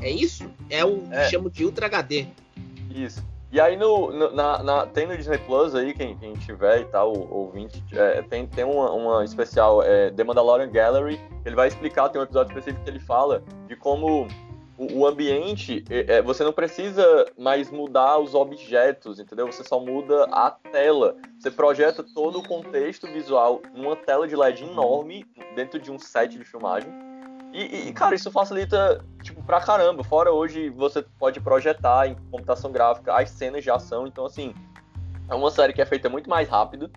[0.00, 0.50] É isso?
[0.68, 1.30] É o que é.
[1.30, 2.26] chamo de Ultra HD.
[2.90, 3.22] Isso.
[3.52, 6.84] E aí no, no na, na, tem no Disney Plus aí, quem, quem tiver e
[6.86, 12.08] tal, ouvinte, é, tem, tem uma, uma especial, é, The Mandalorian Gallery, ele vai explicar,
[12.08, 14.26] tem um episódio específico que ele fala de como
[14.78, 17.04] o, ambiente, é, é, você não precisa
[17.38, 19.46] mais mudar os objetos, entendeu?
[19.46, 21.16] Você só muda a tela.
[21.38, 26.38] Você projeta todo o contexto visual numa tela de LED enorme dentro de um set
[26.38, 26.90] de filmagem.
[27.52, 30.02] E, e, cara, isso facilita, tipo, pra caramba.
[30.02, 34.06] Fora hoje você pode projetar em computação gráfica as cenas de ação.
[34.06, 34.54] Então, assim,
[35.28, 36.90] é uma série que é feita muito mais rápido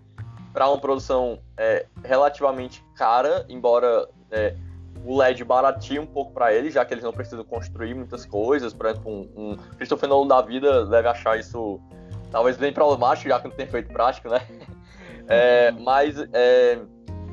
[0.54, 4.56] para uma produção é, relativamente cara, embora é,
[5.04, 8.72] o LED baratia um pouco para eles, já que eles não precisam construir muitas coisas.
[8.72, 11.78] Por exemplo, um, um Christopher Nolan da vida deve achar isso
[12.30, 14.40] talvez bem problemático, já que não tem efeito prático, né?
[15.28, 16.78] É, mas é,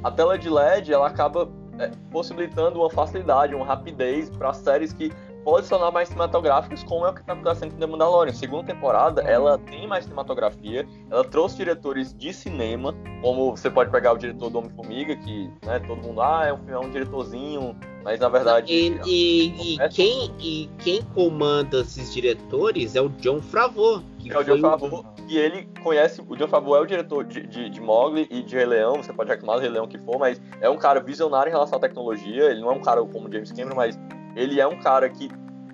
[0.04, 1.48] a tela de LED ela acaba
[1.80, 5.12] é, possibilitando uma facilidade, uma rapidez para séries que
[5.44, 8.34] pode se tornar mais cinematográficos, como é o que está acontecendo com The Mandalorian.
[8.34, 9.28] Segunda temporada, uhum.
[9.28, 14.50] ela tem mais cinematografia, ela trouxe diretores de cinema, como você pode pegar o diretor
[14.50, 18.72] do Homem-Formiga, que né, todo mundo, ah, é um, é um diretorzinho, mas na verdade.
[18.72, 24.02] E, e, e quem, e quem comanda esses diretores é o John Favreau.
[24.20, 26.22] Que é o John Favreau, e ele conhece.
[26.28, 29.14] O John Favreau é o diretor de, de, de Mogli e de Rei Leão, você
[29.14, 31.82] pode reclamar do Rei Leão que for, mas é um cara visionário em relação à
[31.82, 32.46] tecnologia.
[32.46, 34.00] Ele não é um cara como James Cameron, mas
[34.36, 35.30] ele é um cara que,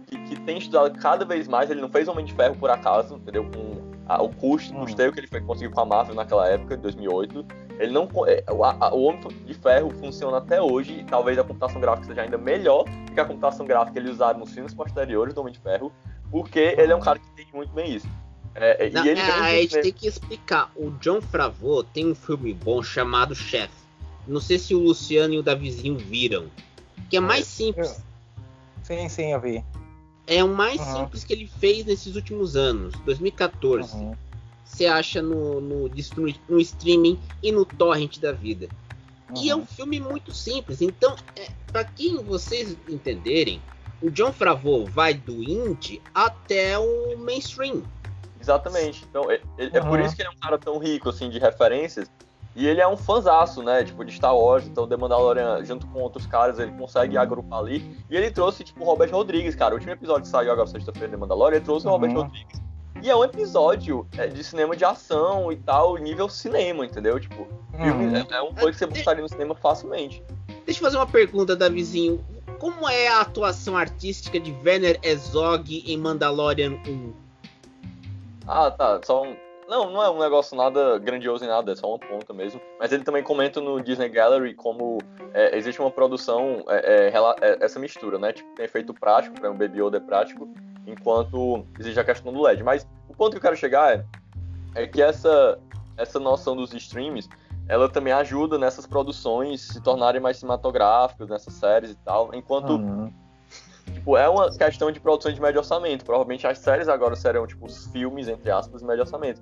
[0.07, 1.69] que, que, tem estudado cada vez mais.
[1.69, 3.49] Ele não fez Homem de Ferro por acaso, entendeu?
[3.49, 6.75] Com a, o custo, o custeio que ele foi conseguiu com a Marvel naquela época,
[6.75, 7.45] em 2008.
[7.79, 11.43] Ele não, é, o, a, o Homem de Ferro funciona até hoje, e talvez a
[11.43, 14.73] computação gráfica seja ainda melhor do que a computação gráfica que eles usaram nos filmes
[14.73, 15.91] posteriores do Homem de Ferro,
[16.29, 18.07] porque ele é um cara que tem muito bem isso.
[18.59, 20.71] É, é não, e ele é, a gente tem que explicar.
[20.75, 23.71] O John Favreau tem um filme bom chamado Chef.
[24.27, 26.47] Não sei se o Luciano e o Davizinho viram.
[27.09, 28.03] Que é mais simples.
[28.83, 29.63] Sim, sim, eu vi.
[30.27, 30.97] É o mais uhum.
[30.97, 33.95] simples que ele fez nesses últimos anos, 2014.
[33.95, 34.13] Uhum.
[34.63, 35.89] Você acha no, no,
[36.47, 38.69] no, streaming e no torrent da vida.
[39.29, 39.41] Uhum.
[39.41, 39.65] E é um uhum.
[39.65, 40.81] filme muito simples.
[40.81, 43.59] Então, é, para quem vocês entenderem,
[44.01, 47.83] o John Favreau vai do indie até o mainstream.
[48.39, 49.05] Exatamente.
[49.09, 51.39] Então, é, é, é por isso que ele é um cara tão rico assim de
[51.39, 52.09] referências,
[52.55, 53.83] e ele é um fanzaço, né?
[53.83, 57.97] Tipo, de Star Wars, então The Mandalorian, junto com outros caras, ele consegue agrupar ali.
[58.09, 59.73] E ele trouxe, tipo, o Robert Rodrigues, cara.
[59.73, 61.93] O último episódio que saiu agora sexta-feira The Mandalorian, ele trouxe uhum.
[61.93, 62.23] o Robert uhum.
[62.23, 62.61] Rodrigues.
[63.01, 67.17] E é um episódio é, de cinema de ação e tal, nível cinema, entendeu?
[67.19, 68.15] Tipo, uhum.
[68.15, 70.21] é, é um coisa que você botaria no cinema facilmente.
[70.65, 72.23] Deixa eu fazer uma pergunta, Davizinho.
[72.57, 77.28] Como é a atuação artística de Werner Herzog em Mandalorian 1?
[78.49, 78.99] Ah, tá.
[79.03, 79.35] Só um
[79.69, 82.59] não, não é um negócio nada grandioso nem nada, é só uma ponta mesmo.
[82.79, 84.97] Mas ele também comenta no Disney Gallery como
[85.31, 88.33] é, existe uma produção, é, é, é essa mistura, né?
[88.33, 90.49] Tipo, tem efeito prático, para um Baby Yoda é prático,
[90.87, 92.63] enquanto existe a questão do LED.
[92.63, 94.03] Mas o ponto que eu quero chegar é,
[94.73, 95.59] é que essa,
[95.95, 97.29] essa noção dos streams,
[97.67, 102.71] ela também ajuda nessas produções se tornarem mais cinematográficas, nessas séries e tal, enquanto...
[102.71, 103.13] Uhum.
[103.93, 106.05] Tipo, é uma questão de produção de médio orçamento.
[106.05, 109.41] Provavelmente as séries agora serão, tipo, os filmes, entre aspas, de médio orçamento.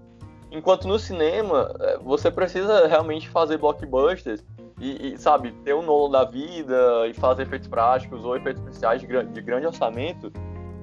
[0.51, 4.43] Enquanto no cinema, é, você precisa realmente fazer blockbusters
[4.79, 9.01] e, e, sabe, ter um nolo da vida e fazer efeitos práticos ou efeitos especiais
[9.01, 10.31] de, de grande orçamento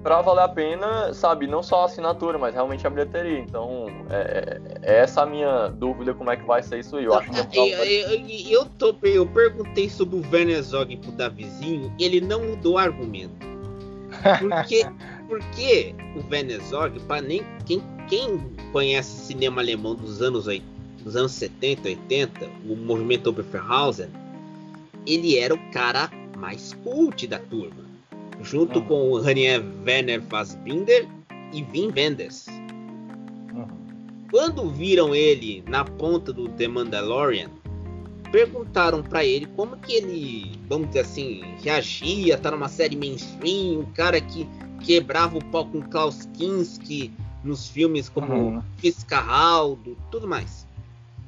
[0.05, 3.39] para valer a pena, sabe, não só a assinatura, mas realmente a bilheteria.
[3.39, 7.07] Então, é, é essa a minha dúvida como é que vai ser isso aí.
[7.07, 11.11] Eu acho que é eu, eu, eu, tô, eu perguntei sobre o Werner Zog pro
[11.13, 13.54] Davizinho, ele não mudou o argumento.
[14.41, 14.87] Porque,
[15.29, 18.39] porque o Zog, para nem quem quem
[18.73, 20.47] conhece cinema alemão dos anos,
[21.03, 24.09] dos anos 70, 80, o movimento Oberfeuerhausen,
[25.07, 27.85] ele era o cara mais cult da turma,
[28.43, 28.85] junto uhum.
[28.87, 31.07] com o Rainier Werner Fassbinder
[31.53, 32.47] e Wim Wenders.
[33.55, 33.69] Uhum.
[34.31, 37.51] Quando viram ele na ponta do The Mandalorian,
[38.35, 43.93] perguntaram para ele como que ele, vamos dizer assim, reagia, tá numa série mainstream, um
[43.93, 44.45] cara que
[44.85, 47.13] quebrava o pau com Klaus Kinski,
[47.45, 48.63] nos filmes como uhum.
[48.79, 50.67] Fiscaraldo, tudo mais.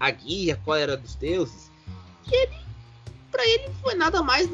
[0.01, 1.71] A Guia, Qual Era dos Deuses.
[2.27, 2.57] E ele,
[3.31, 4.51] pra ele, foi nada mais,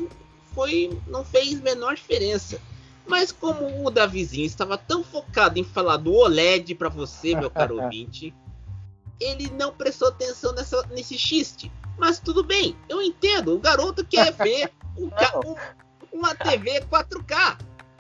[0.55, 2.61] foi, não fez menor diferença.
[3.07, 7.81] Mas como o Davizinho estava tão focado em falar do OLED para você, meu caro
[7.83, 8.35] ouvinte,
[9.19, 11.73] ele não prestou atenção nessa, nesse xiste.
[11.99, 13.55] Mas tudo bem, eu entendo.
[13.55, 15.11] O garoto quer ver um,
[16.13, 17.59] uma TV 4K.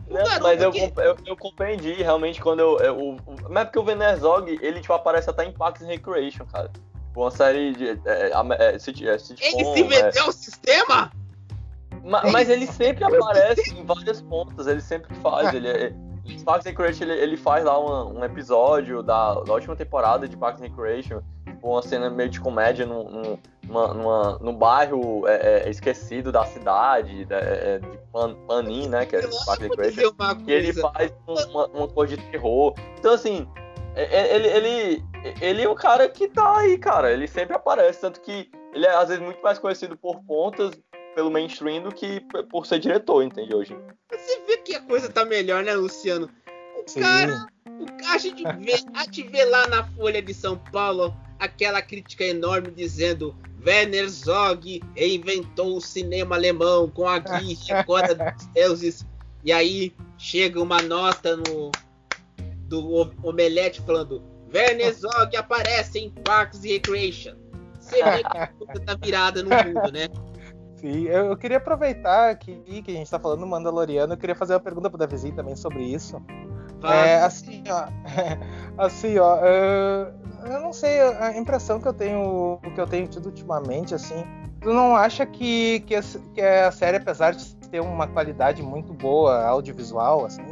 [0.09, 0.93] Não, mas eu, que...
[0.97, 2.79] eu, eu, compreendi realmente quando eu.
[2.79, 3.17] eu o,
[3.49, 6.71] mas é porque o Venerzog, ele tipo, aparece até em Parks and Recreation, cara.
[7.17, 7.89] Uma série de.
[8.05, 11.11] É, é, é, sitcom, ele se meteu o sistema?
[12.03, 15.55] Mas, mas ele sempre aparece em várias pontas, ele sempre faz.
[15.55, 15.95] Ele, é,
[16.45, 20.37] Parks and Recreation ele, ele faz lá um, um episódio da, da última temporada de
[20.37, 21.32] Parks and Recreation, tipo,
[21.62, 26.44] uma cena meio de comédia num, num, numa, numa, num bairro é, é, esquecido da
[26.44, 29.07] cidade, é, é de Pan, Panin, né?
[29.07, 30.14] Que é Parks and Recreation.
[30.46, 32.75] E ele faz uma, uma coisa de terror.
[32.98, 33.46] Então, assim,
[33.94, 35.05] é, ele, ele,
[35.40, 37.12] ele é o cara que tá aí, cara.
[37.12, 40.72] Ele sempre aparece, tanto que ele é às vezes muito mais conhecido por pontas
[41.14, 42.20] pelo mainstream do que
[42.51, 43.77] por ser diretor, entende hoje.
[44.11, 46.29] Você vê que a coisa tá melhor, né, Luciano?
[46.77, 47.01] O Sim.
[47.01, 51.83] cara, o, a gente vê, a gente vê lá na Folha de São Paulo aquela
[51.83, 53.35] crítica enorme dizendo
[53.67, 59.05] Werner Zog inventou o cinema alemão com a guia Cora dos deuses
[59.45, 61.73] e aí chega uma nota no
[62.69, 64.23] do Omelete falando
[64.55, 67.35] Werner Zog aparece em Parks and Recreation.
[67.81, 70.09] Você vê que a coisa tá virada no mundo, né?
[70.77, 74.35] Sim, eu, eu, queria aproveitar que, que a gente tá falando do Mandaloriano, eu queria
[74.35, 76.23] fazer uma pergunta pro Davizinho também sobre isso.
[76.85, 77.89] É, assim, ó,
[78.85, 80.13] assim, ó, eu,
[80.53, 84.25] eu não sei, a impressão que eu tenho, que eu tenho tido ultimamente, assim,
[84.61, 85.95] tu não acha que, que,
[86.35, 90.43] que a série, apesar de ter uma qualidade muito boa audiovisual, assim,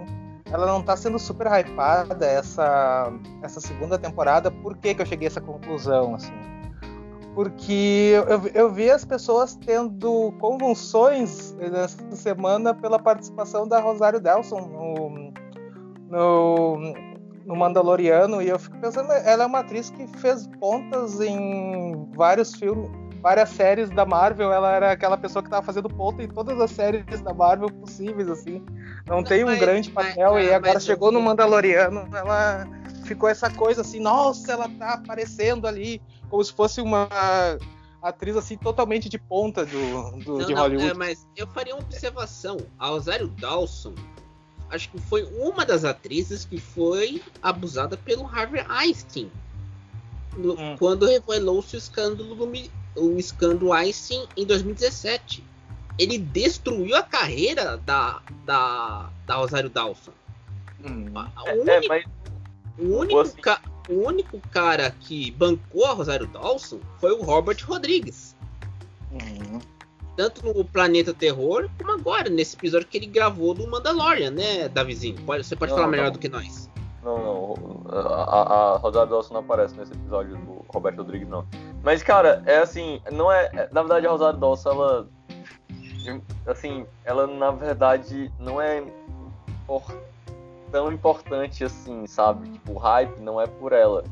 [0.53, 3.13] ela não tá sendo super hypada essa,
[3.43, 4.51] essa segunda temporada?
[4.51, 6.33] Por que, que eu cheguei a essa conclusão, assim?
[7.35, 14.61] Porque eu, eu vi as pessoas tendo convulsões nessa semana pela participação da Rosário Delson
[14.61, 15.30] no,
[16.11, 16.93] no,
[17.47, 22.55] no Mandaloriano, e eu fico pensando, ela é uma atriz que fez pontas em vários
[22.55, 22.91] filmes,
[23.23, 26.71] várias séries da Marvel, ela era aquela pessoa que estava fazendo ponta em todas as
[26.71, 28.65] séries da Marvel possíveis, assim.
[29.07, 32.67] Não, não tem um mas, grande papel, mas, e agora chegou no Mandaloriano, ela
[33.05, 37.09] ficou essa coisa assim, nossa, ela tá aparecendo ali, como se fosse uma
[38.03, 40.85] atriz assim totalmente de ponta do, do não, de Hollywood.
[40.85, 42.57] Não, é, mas eu faria uma observação.
[42.79, 43.95] A Rosário Dawson,
[44.71, 49.31] acho que foi uma das atrizes que foi abusada pelo Harvey Einstein.
[50.37, 50.77] No, hum.
[50.79, 52.47] Quando revelou-se o escândalo do,
[52.97, 55.45] o escândalo Einstein em 2017.
[55.99, 60.13] Ele destruiu a carreira da, da, da Rosário Dawson.
[60.83, 61.13] Hum.
[61.13, 62.05] O, é, único, é, mas...
[62.79, 63.41] o, único assim...
[63.41, 68.35] ca, o único cara que bancou a Rosário Dawson foi o Robert Rodrigues.
[69.13, 69.61] Hum.
[70.17, 75.17] Tanto no Planeta Terror, como agora, nesse episódio que ele gravou do Mandalorian, né, Davizinho?
[75.23, 76.13] Pode, você pode não, falar melhor não.
[76.13, 76.69] do que nós.
[77.03, 77.85] Não, não.
[77.89, 81.47] A, a Rosário Dawson não aparece nesse episódio do Robert Rodrigues, não.
[81.83, 83.47] Mas, cara, é assim, não é.
[83.55, 85.09] é na verdade, a Rosário Dawson, ela.
[86.47, 88.83] Assim, ela na verdade não é
[90.73, 92.49] tão importante assim, sabe?
[92.51, 94.05] Tipo, o hype não é por ela.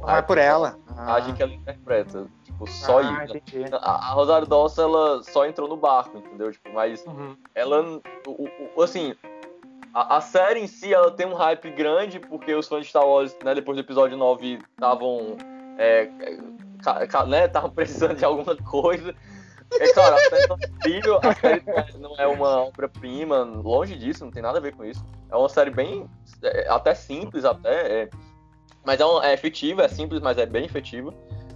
[0.00, 0.78] Não é por ela.
[0.96, 1.32] A ah.
[1.32, 2.26] que ela interpreta.
[2.56, 3.76] Tipo, só ah, isso.
[3.76, 6.50] A, a Rosário Dawson, ela só entrou no barco, entendeu?
[6.50, 7.36] Tipo, mas uhum.
[7.54, 8.00] ela.
[8.26, 9.14] O, o, assim,
[9.92, 13.06] a, a, série em si, ela tem um hype grande, porque os fãs de Star
[13.06, 15.36] Wars, né, depois do episódio 9, estavam.
[15.76, 16.08] É,
[17.28, 19.14] né, estavam precisando de alguma coisa.
[19.72, 24.30] É claro, a série não é a série não é uma obra-prima, longe disso, não
[24.30, 25.04] tem nada a ver com isso.
[25.30, 26.08] É uma série bem.
[26.42, 28.02] É, até simples, até.
[28.02, 28.10] É,
[28.84, 31.12] mas é, uma, é efetiva, é simples, mas é bem efetiva.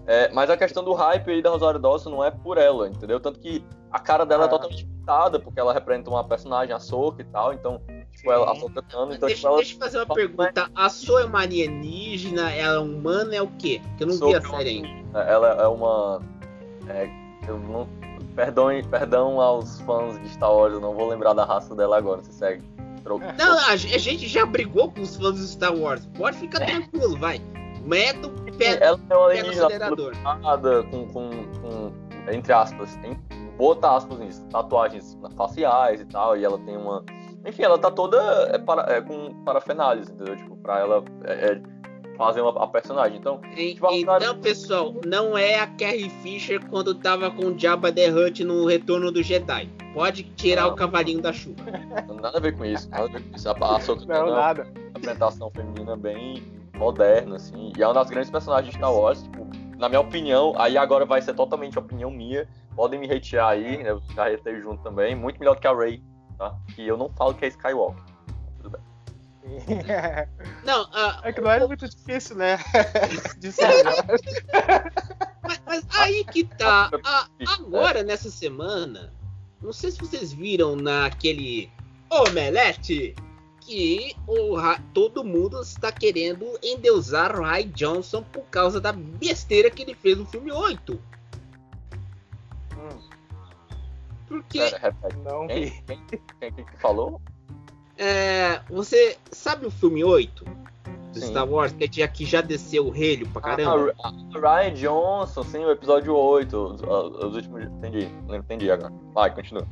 [0.07, 3.20] É, mas a questão do hype aí da Rosário Dawson não é por ela, entendeu?
[3.20, 4.51] Tanto que a cara dela é ah.
[4.51, 7.80] totalmente pintada, porque ela representa uma personagem, a Soca e tal, então
[8.12, 9.57] tipo, ela, a Soca cantando, então, deixa, tipo, ela...
[9.59, 10.70] deixa eu fazer uma pergunta.
[10.74, 13.80] A Soca é uma alienígena, ela é humana, é o quê?
[13.96, 15.20] Que eu não vi a série ainda.
[15.20, 16.22] Ela é uma...
[16.88, 17.09] É,
[17.46, 17.88] eu não...
[18.34, 22.22] Perdão, perdão aos fãs de Star Wars, eu não vou lembrar da raça dela agora,
[22.22, 22.64] você segue.
[23.38, 26.07] Não, a gente já brigou com os fãs de Star Wars.
[26.16, 27.40] Pode ficar tranquilo, vai.
[27.85, 29.68] Meta o pé, ela é uma alienígena
[30.91, 31.93] com, com, com,
[32.31, 33.18] entre aspas, em,
[33.57, 37.05] bota aspas nisso, tatuagens faciais e tal, e ela tem uma.
[37.47, 38.18] Enfim, ela tá toda
[38.53, 40.37] é, para, é, com parafenálios, entendeu?
[40.37, 41.62] Tipo, pra ela é, é
[42.16, 43.18] fazer uma, a personagem.
[43.18, 47.91] Então, e, tipo, então pessoal, não é a Carrie Fisher quando tava com o Jabba
[47.91, 49.70] the Hutt no Retorno do Jedi.
[49.95, 51.64] Pode tirar não, o cavalinho da chuva.
[52.20, 52.89] Nada a ver com isso.
[52.91, 53.49] Nada a ver com isso.
[53.49, 54.68] A, a, a, não, nada.
[54.95, 59.22] A apresentação feminina bem moderno, assim, e é uma das grandes personagens de Star Wars,
[59.22, 59.47] tipo,
[59.78, 64.03] na minha opinião, aí agora vai ser totalmente opinião minha, podem me retirar aí, eu
[64.14, 66.03] já retei junto também, muito melhor do que a Rey,
[66.39, 66.57] tá?
[66.74, 68.03] Que eu não falo que é Skywalker.
[68.57, 68.81] Tudo bem.
[70.64, 72.59] não, uh, é que não é muito difícil, né?
[73.39, 73.53] De
[75.43, 76.91] mas, mas, aí que tá.
[77.05, 77.26] A,
[77.59, 79.12] agora, nessa semana,
[79.61, 81.70] não sei se vocês viram naquele
[82.11, 83.14] Omelete
[83.71, 84.57] que o,
[84.93, 90.18] todo mundo está querendo endeusar o Ray Johnson por causa da besteira que ele fez
[90.18, 91.01] no filme 8.
[92.77, 92.99] Hum.
[94.27, 94.59] Porque.
[95.23, 96.03] não quem, quem,
[96.41, 97.21] quem, quem falou?
[97.97, 100.45] É, você sabe o filme 8?
[100.45, 101.21] Do.
[101.21, 103.95] Star Wars, que já, que já desceu o relho pra ah, caramba.
[104.03, 106.57] Ah, Ryan Johnson, sim, o episódio 8.
[106.57, 107.62] Os, os últimos.
[107.64, 108.93] Entendi, entendi agora.
[109.14, 109.64] Vai, continua.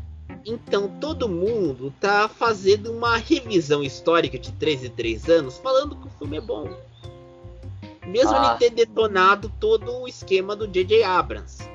[0.48, 6.06] Então todo mundo tá fazendo uma revisão histórica de 3 e 3 anos, falando que
[6.06, 6.74] o filme é bom.
[8.06, 8.56] Mesmo ah.
[8.58, 11.04] ele ter detonado todo o esquema do J.J.
[11.04, 11.68] Abrams.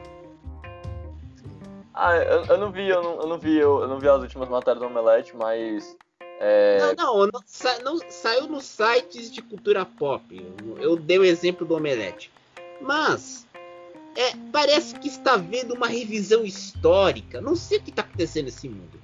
[1.94, 4.20] Ah, eu, eu, não vi, eu não, eu não vi, eu, eu, não vi as
[4.20, 5.96] últimas matérias do Omelete, mas.
[6.40, 6.96] É...
[6.96, 10.26] Não, não, não, sa, não, saiu nos sites de cultura pop.
[10.66, 12.32] Eu, eu dei o exemplo do Omelete.
[12.82, 13.46] Mas
[14.16, 17.42] é, parece que está vendo uma revisão histórica.
[17.42, 19.04] Não sei o que está acontecendo nesse mundo.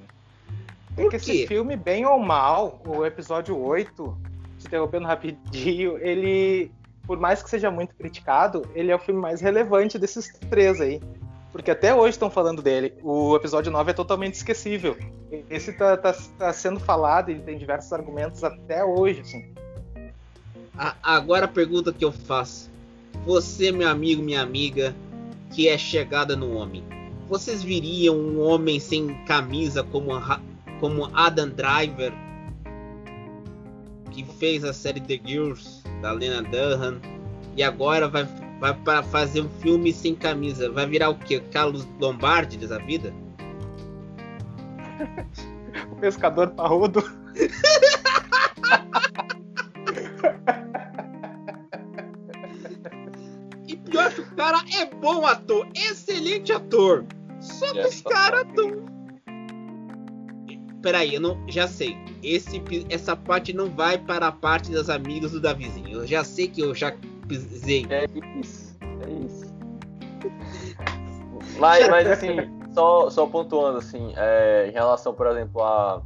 [0.97, 4.17] É que esse filme, bem ou mal, o episódio 8,
[4.57, 6.71] se interrompendo rapidinho, ele,
[7.07, 11.01] por mais que seja muito criticado, ele é o filme mais relevante desses três aí.
[11.51, 12.93] Porque até hoje estão falando dele.
[13.01, 14.95] O episódio 9 é totalmente esquecível.
[15.49, 19.51] Esse tá, tá, tá sendo falado e tem diversos argumentos até hoje, assim.
[21.01, 22.68] agora a pergunta que eu faço.
[23.25, 24.95] Você, meu amigo, minha amiga,
[25.51, 26.83] que é chegada no homem.
[27.27, 30.11] Vocês viriam um homem sem camisa como,
[30.79, 32.11] como Adam Driver,
[34.11, 36.99] que fez a série The Girls, da Lena Dunham,
[37.55, 38.27] e agora vai
[38.59, 40.69] vai para fazer um filme sem camisa.
[40.69, 41.39] Vai virar o quê?
[41.51, 43.13] Carlos Lombardi dessa vida?
[45.91, 47.01] o pescador parrudo.
[53.85, 57.05] e pior que o cara é bom ator, excelente ator.
[57.39, 58.89] Só que os caras tão.
[60.81, 61.37] Peraí, eu não.
[61.47, 61.97] Já sei.
[62.23, 66.01] Esse, essa parte não vai para a parte das amigas do Davizinho.
[66.01, 66.93] Eu já sei que eu já
[67.27, 67.85] pisei.
[67.89, 68.05] É
[68.39, 69.53] isso, é isso.
[71.59, 72.35] mas, mas assim,
[72.73, 76.01] só, só pontuando assim, é, em relação, por exemplo, a,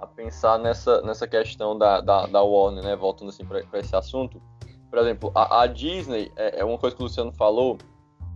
[0.00, 2.96] a pensar nessa, nessa questão da, da, da Warner, né?
[2.96, 4.40] Voltando assim para esse assunto.
[4.90, 7.78] Por exemplo, a, a Disney, é, é, uma coisa que o Luciano falou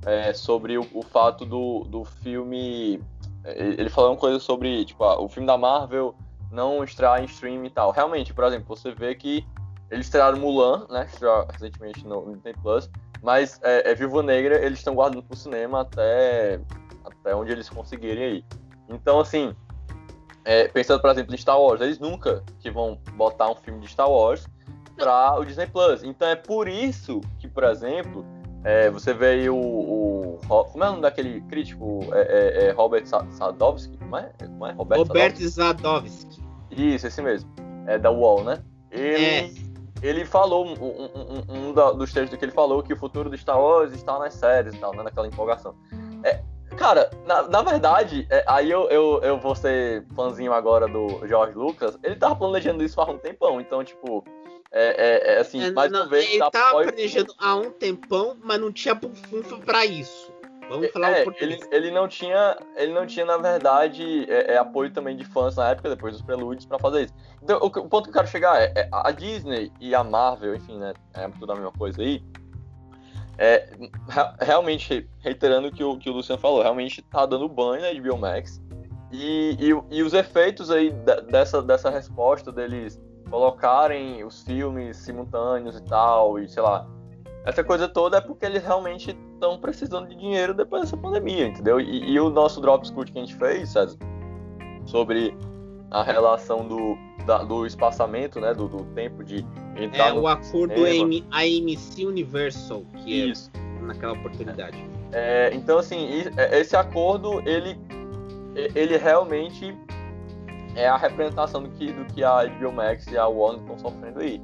[0.05, 3.03] é, sobre o, o, fato do, do filme.
[3.45, 6.15] É, ele falou uma coisa sobre, tipo, o filme da Marvel
[6.51, 7.91] não estrear em stream e tal.
[7.93, 9.47] Realmente, por exemplo, você vê que
[9.91, 11.07] eles estrearam Mulan, né?
[11.07, 12.91] Estreou recentemente no, no Disney Plus.
[13.23, 16.61] Mas é, é Negra, eles estão guardando pro cinema até,
[17.05, 18.45] até onde eles conseguirem aí.
[18.89, 19.55] Então, assim,
[20.45, 23.89] é, pensando, por exemplo, em Star Wars, eles nunca que vão botar um filme de
[23.89, 24.47] Star Wars
[24.97, 26.03] para o Disney Plus.
[26.03, 28.25] Então é por isso que, por exemplo,
[28.65, 32.01] é, você vê aí o, o, Como é o nome daquele crítico?
[32.13, 33.97] É, é, é Robert Sadovski?
[33.97, 34.31] Como é?
[34.39, 34.73] Como é?
[34.73, 36.43] Robert, Robert Sadovski.
[36.71, 37.51] Isso, esse mesmo.
[37.87, 38.63] É da Wall, né?
[38.91, 39.51] Ele, é
[40.03, 43.61] ele falou, um, um, um, dos textos que ele falou, que o futuro do Star
[43.61, 45.75] Wars está nas séries e tal, né, naquela empolgação.
[46.25, 46.41] É,
[46.77, 51.99] cara, na, na verdade, aí eu, eu, eu vou ser fãzinho agora do George Lucas,
[52.03, 54.25] ele tava planejando isso há um tempão, então, tipo,
[54.73, 56.31] é, é, é assim, é, mais uma vez...
[56.31, 60.33] Ele tá planejando há um tempão, mas não tinha bufunfa pra isso.
[60.71, 61.33] Vamos é, falar é, um.
[61.41, 65.57] Ele, ele, não tinha, ele não tinha, na verdade, é, é, apoio também de fãs
[65.57, 67.15] na época, depois dos prelúdios, para fazer isso.
[67.43, 70.55] Então, o, o, ponto que eu quero chegar é, é, a Disney e a Marvel,
[70.55, 72.23] enfim, né, é tudo a mesma coisa aí,
[73.37, 73.69] é,
[74.41, 78.17] realmente, reiterando o que o, que o Luciano falou, realmente tá dando banho na HBO
[78.17, 78.63] Max,
[79.11, 80.93] e, e, e os efeitos aí
[81.29, 83.01] dessa, dessa resposta deles
[83.31, 86.87] colocarem os filmes simultâneos e tal, e sei lá,
[87.45, 91.81] essa coisa toda é porque eles realmente estão precisando de dinheiro depois dessa pandemia, entendeu?
[91.81, 93.97] E, e o nosso drop scoot que a gente fez, César,
[94.85, 95.35] sobre
[95.91, 100.85] a relação do, da, do espaçamento, né, do, do, tempo de entrar É o acordo
[100.85, 103.51] AM, AMC Universal, que é Isso.
[103.55, 104.77] é naquela oportunidade.
[105.13, 107.79] É, então, assim, é, esse acordo, ele,
[108.75, 109.77] ele realmente
[110.75, 114.21] é a representação do que, do que a HBO Max e a Warner estão sofrendo
[114.21, 114.41] aí.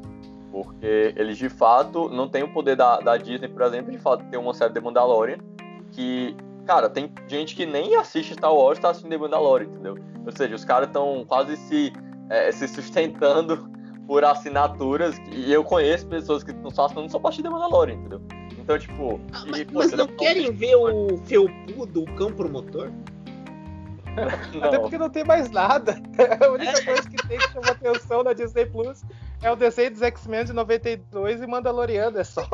[0.50, 4.24] Porque eles de fato não têm o poder da, da Disney, por exemplo, de fato
[4.30, 5.38] ter uma série de Mandalorian
[5.92, 9.98] que, cara, tem gente que nem assiste Star Wars tá assistindo The Mandalorian, entendeu?
[10.24, 11.92] Ou seja, os caras estão quase se,
[12.30, 13.68] é, se sustentando
[14.06, 17.94] por assinaturas e eu conheço pessoas que estão só assinando só pra assistir The Mandalorian,
[17.94, 18.20] entendeu?
[18.58, 19.20] Então, tipo...
[19.32, 22.90] Ah, mas, e, pô, mas não querem ver o felpudo, o cão promotor?
[24.62, 26.00] Até porque não tem mais nada.
[26.40, 29.02] A única coisa que tem que chamar atenção na Disney Plus
[29.42, 32.48] é o desenho dos X-Men de 92 e Mandaloriano, é só.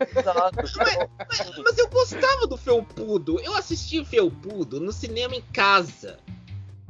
[0.00, 0.56] Exato.
[0.56, 3.40] mas, mas, mas, eu gostava do Felpudo.
[3.40, 6.18] Eu assisti o Felpudo no cinema em casa.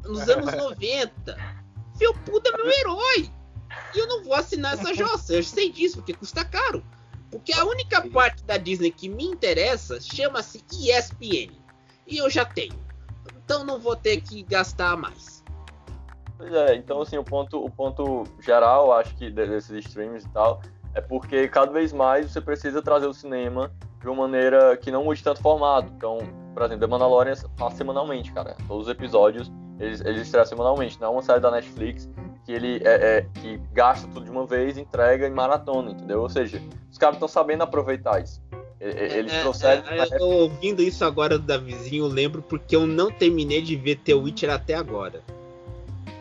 [0.04, 1.36] Nos anos 90.
[1.96, 3.30] Felpudo é meu herói.
[3.94, 5.34] E eu não vou assinar essa jossa.
[5.34, 6.84] Eu sei disso, porque custa caro.
[7.30, 11.52] Porque a única parte da Disney que me interessa chama-se ESPN.
[12.06, 12.87] E eu já tenho.
[13.48, 15.42] Então não vou ter que gastar mais.
[16.36, 20.60] Pois é, então assim, o ponto, o ponto geral, acho que desses streams e tal,
[20.94, 25.02] é porque cada vez mais você precisa trazer o cinema de uma maneira que não
[25.02, 25.90] mude tanto formato.
[25.96, 26.18] Então,
[26.52, 28.54] por exemplo, The Mandalorian faz semanalmente, cara.
[28.68, 31.00] Todos os episódios eles, eles estreiam semanalmente.
[31.00, 32.06] Não é uma série da Netflix
[32.44, 36.20] que ele é, é, que gasta tudo de uma vez, entrega em maratona, entendeu?
[36.20, 38.42] Ou seja, os caras estão sabendo aproveitar isso.
[38.80, 39.88] Eles é, trouxeram.
[39.88, 43.96] É, é, eu ouvindo isso agora do Davizinho, lembro porque eu não terminei de ver
[43.96, 45.20] The Witcher até agora.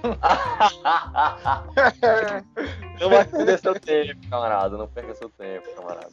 [2.99, 4.77] não vai perder seu tempo, camarada.
[4.77, 6.11] Não perca seu tempo, camarada.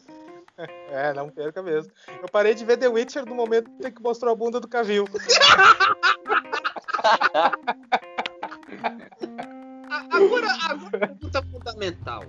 [0.91, 1.91] É, não perca mesmo.
[2.23, 5.05] Eu parei de ver The Witcher no momento em que mostrou a bunda do Cavil.
[10.11, 12.23] agora, agora pergunta fundamental.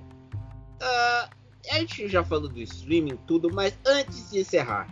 [0.81, 1.29] Uh,
[1.71, 4.87] a gente já falou do streaming tudo, mas antes de encerrar,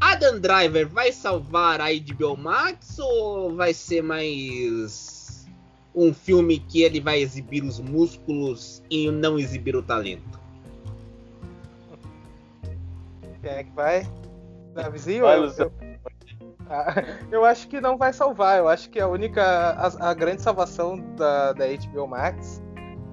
[0.00, 5.46] a Adam Driver vai salvar a HBO Max ou vai ser mais
[5.94, 10.38] um filme que ele vai exibir os músculos e não exibir o talento?
[13.42, 14.08] Quem é que vai?
[14.74, 15.22] Davizinho?
[15.22, 15.72] Vai, eu,
[16.68, 16.94] ah,
[17.32, 18.58] eu acho que não vai salvar.
[18.58, 19.42] Eu acho que a única.
[19.42, 22.62] A, a grande salvação da, da HBO Max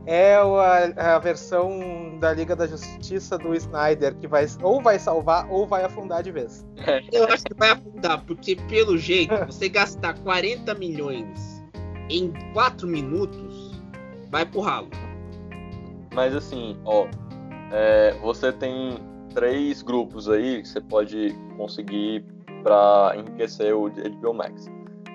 [0.06, 5.50] é a, a, versão da Liga da Justiça do Snyder, que vai ou vai salvar
[5.50, 6.66] ou vai afundar de vez.
[7.12, 11.64] Eu acho que vai afundar, porque pelo jeito, você gastar 40 milhões
[12.10, 13.72] em 4 minutos,
[14.30, 14.90] vai pro ralo.
[16.14, 17.08] Mas assim, ó,
[17.72, 18.98] é, você tem
[19.34, 22.24] três grupos aí que você pode conseguir
[22.64, 24.68] para enriquecer o HBO Max.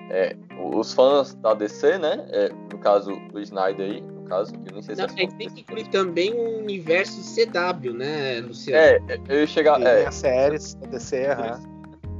[0.09, 0.35] É,
[0.73, 2.25] os fãs da DC, né?
[2.29, 5.27] É, no caso do Snyder aí, caso, que eu nem sei se não, é.
[5.27, 8.81] Tem que incluir também o universo CW, né, Luciano?
[8.81, 9.81] É, eu ia chegar.
[9.81, 11.27] é, as séries da DC,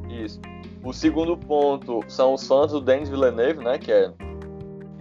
[0.09, 0.41] Isso.
[0.83, 3.77] O segundo ponto são os fãs do Denis Villeneuve, né?
[3.77, 4.11] Que é.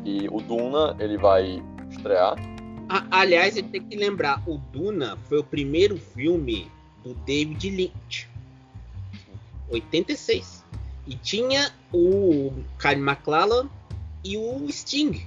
[0.05, 2.37] E o Duna, ele vai estrear.
[3.11, 6.71] aliás, ele tem que lembrar, o Duna foi o primeiro filme
[7.03, 8.29] do David Lynch.
[9.71, 10.65] 86.
[11.07, 13.69] E tinha o Kyle MacLachlan
[14.23, 15.27] e o Sting.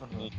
[0.00, 0.30] Uhum.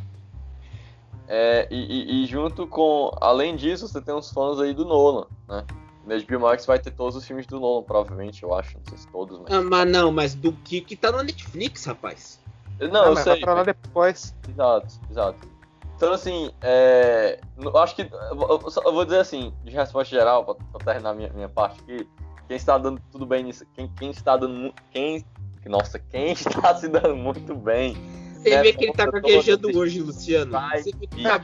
[1.27, 3.11] É, e, e, junto com.
[3.19, 5.65] Além disso, você tem uns fãs aí do Nolan, né?
[6.05, 8.77] Na HBO Max vai ter todos os filmes do Nolan, provavelmente, eu acho.
[8.77, 9.51] Não sei se todos, mas.
[9.51, 12.39] Ah, mas não, mas do que que tá na Netflix, rapaz.
[12.79, 13.33] Não, ah, eu sei.
[13.33, 14.35] Vai pra lá depois.
[14.47, 15.55] Exato, exato.
[15.95, 18.03] Então, assim, é, eu acho que.
[18.03, 22.07] Eu vou dizer assim, de resposta geral, para terminar minha, minha parte aqui.
[22.47, 23.65] Quem está dando tudo bem nisso.
[23.73, 24.73] Quem, quem está dando.
[24.91, 25.25] Quem.
[25.65, 27.95] Nossa, quem está se dando muito bem.
[28.45, 30.51] Você vê que ele tá gaguejando hoje, Luciano.
[30.75, 31.39] Você vê que tá,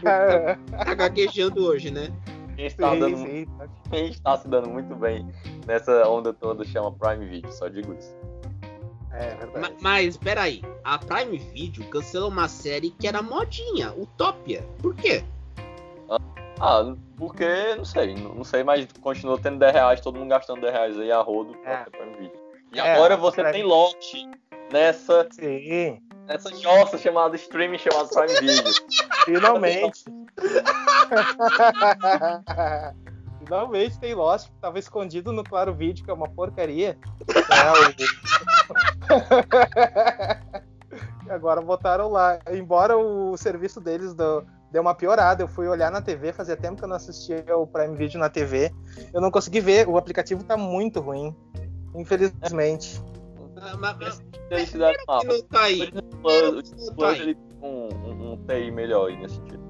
[0.86, 2.12] tá gaguejando hoje, né?
[2.56, 3.48] Quem está, sim, dando, sim.
[3.90, 5.28] quem está se dando muito bem
[5.66, 8.16] nessa onda toda chama Prime Video, só digo isso.
[9.14, 9.60] É, verdade.
[9.60, 14.64] Mas, mas peraí, a Prime Video cancelou uma série que era modinha, Utopia.
[14.80, 15.24] Por quê?
[16.60, 20.74] Ah, porque, não sei, não sei, mas continua tendo 10 reais, todo mundo gastando 10
[20.74, 21.86] reais aí a rodo pra é.
[21.86, 22.40] Prime Video.
[22.72, 24.30] E é, agora você tem lote
[24.72, 25.28] nessa.
[25.32, 26.00] Sim.
[26.28, 28.74] Nessa jossa chamada streaming chamada Prime Video.
[29.26, 30.04] Finalmente.
[33.40, 36.98] Finalmente tem Lost, que tava escondido no Claro Vídeo, que é uma porcaria.
[37.52, 37.72] É,
[41.30, 41.34] o...
[41.34, 42.40] agora botaram lá.
[42.52, 45.44] Embora o serviço deles do, deu uma piorada.
[45.44, 48.30] Eu fui olhar na TV, fazia tempo que eu não assistia o Prime Video na
[48.30, 48.72] TV.
[49.14, 51.36] Eu não consegui ver, o aplicativo tá muito ruim.
[51.94, 53.02] Infelizmente.
[53.58, 54.74] Ah, mas, mas, mas
[55.26, 55.70] não tá
[56.24, 59.62] O Plus ele tem um, um, um TI melhor aí nesse sentido.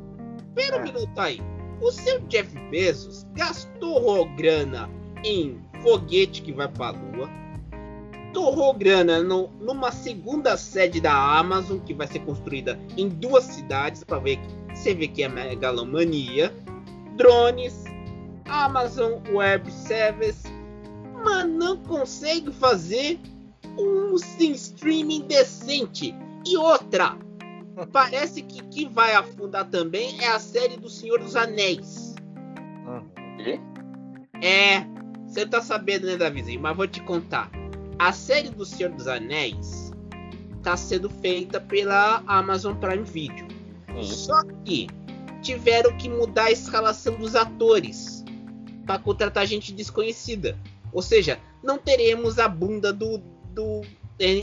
[0.56, 0.84] Pera um é.
[0.84, 1.40] minuto aí.
[1.82, 4.90] O seu Jeff Bezos gastou grana
[5.24, 7.30] em foguete que vai pra lua.
[8.34, 14.04] Torrou grana no, numa segunda sede da Amazon que vai ser construída em duas cidades
[14.04, 14.40] para ver
[14.74, 16.54] você vê que é megalomania,
[17.16, 17.84] drones,
[18.46, 20.48] Amazon Web Service,
[21.24, 23.20] mas não consegue fazer
[23.78, 26.16] um streaming decente.
[26.46, 27.18] E outra,
[27.92, 32.16] parece que que vai afundar também é a série do Senhor dos Anéis.
[34.42, 34.86] É,
[35.28, 36.60] você tá sabendo, né, Davizinho?
[36.62, 37.52] Mas vou te contar.
[38.00, 39.92] A série do Senhor dos Anéis
[40.64, 43.48] tá sendo feita pela Amazon Prime Video.
[44.02, 44.88] Só que
[45.42, 48.24] tiveram que mudar a escalação dos atores
[48.86, 50.58] para contratar gente desconhecida.
[50.92, 53.20] Ou seja, não teremos a bunda do,
[53.54, 53.82] do,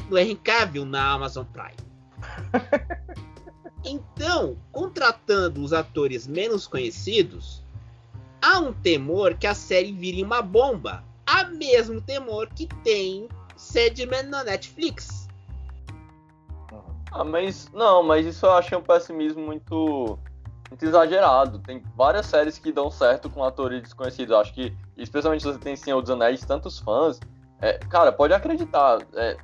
[0.08, 1.87] do Henry Cavill na Amazon Prime.
[3.84, 7.62] Então, contratando os atores menos conhecidos,
[8.42, 11.04] há um temor que a série vire uma bomba.
[11.26, 15.28] Há mesmo temor que tem Sandman na Netflix.
[17.10, 20.18] Ah, mas não, mas isso eu acho um pessimismo muito,
[20.68, 21.58] muito exagerado.
[21.60, 24.32] Tem várias séries que dão certo com atores desconhecidos.
[24.32, 27.18] Eu acho que, especialmente se você tem Senhor dos Anéis, tantos fãs.
[27.60, 28.98] É, cara, pode acreditar.
[29.14, 29.36] É,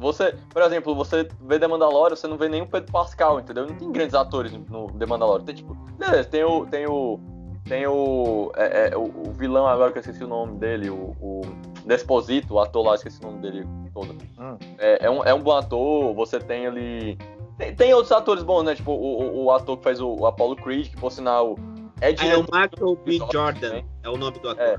[0.00, 3.66] você, por exemplo, você vê The Mandalorian, você não vê nenhum Pedro Pascal, entendeu?
[3.66, 5.44] Não tem grandes atores no The Mandalorian.
[5.44, 6.66] Tem tipo, beleza, tem o.
[6.66, 7.20] Tem o.
[7.68, 11.14] Tem o, é, é, o, o, vilão agora que eu esqueci o nome dele, o,
[11.20, 11.42] o
[11.84, 14.16] Desposito, o ator lá, esqueci o nome dele todo.
[14.38, 14.56] Hum.
[14.78, 17.18] É, é, um, é um bom ator, você tem ali.
[17.58, 18.74] Tem, tem outros atores bons, né?
[18.74, 21.56] Tipo, o, o, o ator que faz o, o, Apollo Creed, que por sinal.
[22.00, 23.18] É, é o Michael B.
[23.30, 23.84] Jordan, né?
[24.02, 24.62] é o nome do ator.
[24.62, 24.76] É,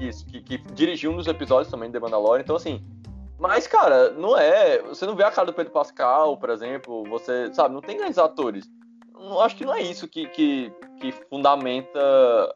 [0.00, 2.42] isso, que, que dirigiu um dos episódios também de The Mandalorian.
[2.42, 2.82] Então, assim,
[3.38, 4.82] mas, cara, não é.
[4.82, 7.04] Você não vê a cara do Pedro Pascal, por exemplo.
[7.04, 8.68] Você, sabe, não tem grandes atores.
[9.18, 11.98] Eu acho que não é isso que, que, que fundamenta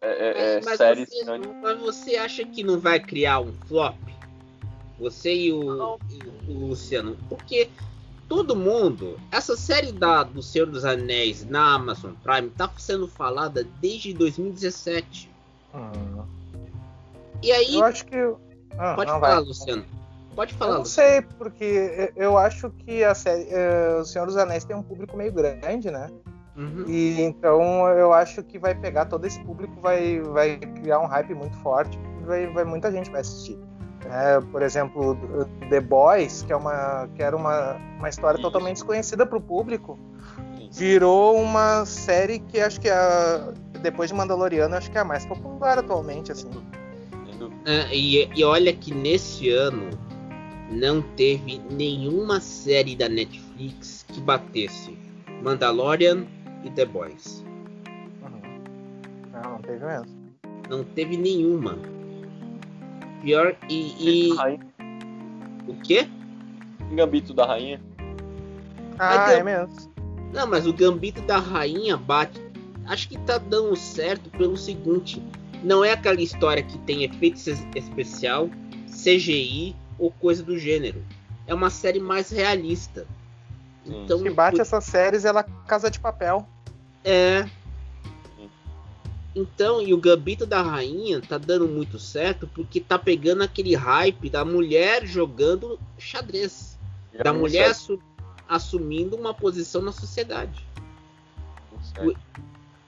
[0.03, 3.97] é, é, é mas, séries você, Mas você acha que não vai criar um flop?
[4.99, 7.17] Você e o, e o Luciano.
[7.29, 7.71] Porque
[8.29, 9.19] todo mundo.
[9.33, 15.31] Essa série da, do Senhor dos Anéis na Amazon Prime tá sendo falada desde 2017.
[15.75, 16.25] Hum.
[17.43, 17.75] E aí.
[17.77, 18.17] Eu acho que.
[18.77, 19.41] Ah, pode falar, vai.
[19.41, 19.85] Luciano.
[20.39, 20.75] Pode falar.
[20.75, 23.43] Eu não sei, porque eu acho que a série.
[23.43, 26.07] Uh, o Senhor dos Anéis tem um público meio grande, né?
[26.57, 26.85] Uhum.
[26.87, 31.35] E então eu acho que vai pegar todo esse público, vai, vai criar um hype
[31.35, 33.59] muito forte, vai, vai muita gente vai assistir.
[34.09, 35.19] É, por exemplo,
[35.71, 39.99] The Boys, que, é uma, que era uma, uma história totalmente desconhecida para o público,
[40.71, 42.95] virou uma série que acho que é,
[43.83, 46.49] depois de Mandaloriano, acho que é a mais popular atualmente, assim.
[47.67, 50.07] É, e, e olha que nesse ano
[50.71, 54.97] não teve nenhuma série da Netflix que batesse
[55.43, 56.27] Mandalorian
[56.65, 57.45] e The Boys.
[58.23, 58.41] Uhum.
[59.33, 60.19] Não, não teve mesmo.
[60.69, 61.79] Não teve nenhuma.
[63.23, 63.95] Pior e.
[63.99, 64.33] e...
[65.67, 66.09] O quê?
[66.93, 67.81] Gambito da Rainha.
[68.99, 69.91] Ah, é mesmo.
[70.33, 72.41] Não, mas o Gambito da Rainha bate.
[72.87, 75.23] Acho que tá dando certo pelo seguinte:
[75.63, 77.39] não é aquela história que tem efeito
[77.75, 78.49] especial,
[78.87, 81.05] CGI ou coisa do gênero.
[81.47, 83.07] É uma série mais realista.
[83.85, 86.47] Então, que bate essas séries ela Casa de Papel.
[87.05, 87.49] É.
[89.35, 94.29] Então, e o Gambito da Rainha tá dando muito certo porque tá pegando aquele hype
[94.29, 96.79] da mulher jogando xadrez.
[97.13, 98.01] É da mulher assu
[98.49, 100.67] assumindo uma posição na sociedade.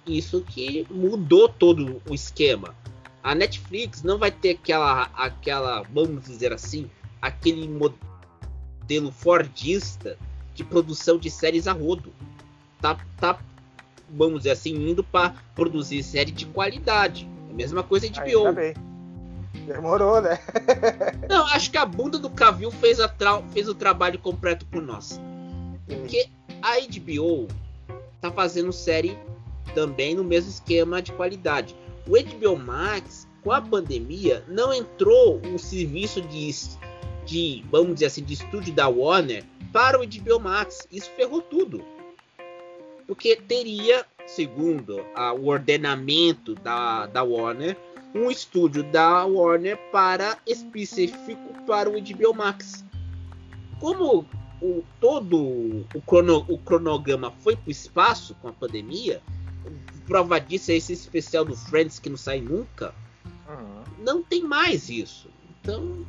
[0.07, 2.75] Isso que mudou todo o esquema.
[3.23, 6.91] A Netflix não vai ter aquela, aquela, vamos dizer assim,
[7.21, 10.17] aquele modelo fordista
[10.55, 12.13] de produção de séries a rodo.
[12.81, 13.39] Tá, tá
[14.09, 17.29] vamos dizer assim, indo para produzir série de qualidade.
[17.51, 18.55] A mesma coisa de HBO.
[19.67, 20.39] Demorou, né?
[21.29, 22.99] Não, acho que a bunda do Cavil fez,
[23.53, 25.21] fez o trabalho completo por nós.
[25.87, 26.29] Porque
[26.63, 27.49] a HBO
[28.21, 29.19] tá fazendo série
[29.75, 31.75] também no mesmo esquema de qualidade.
[32.07, 36.51] O HBO Max, com a pandemia, não entrou o serviço de,
[37.31, 40.87] de, vamos dizer assim, de estúdio da Warner para o HBO Max.
[40.91, 41.85] Isso ferrou tudo
[43.07, 47.77] porque teria, segundo a, o ordenamento da, da Warner,
[48.15, 52.85] um estúdio da Warner para específico para o HBO Max.
[53.81, 54.25] Como
[54.63, 55.37] o, todo
[55.93, 59.21] o, crono, o cronograma foi para o espaço com a pandemia,
[60.07, 62.95] prova disso é esse especial do Friends que não sai nunca.
[63.49, 64.05] Uhum.
[64.05, 65.29] Não tem mais isso.
[65.61, 66.07] Então.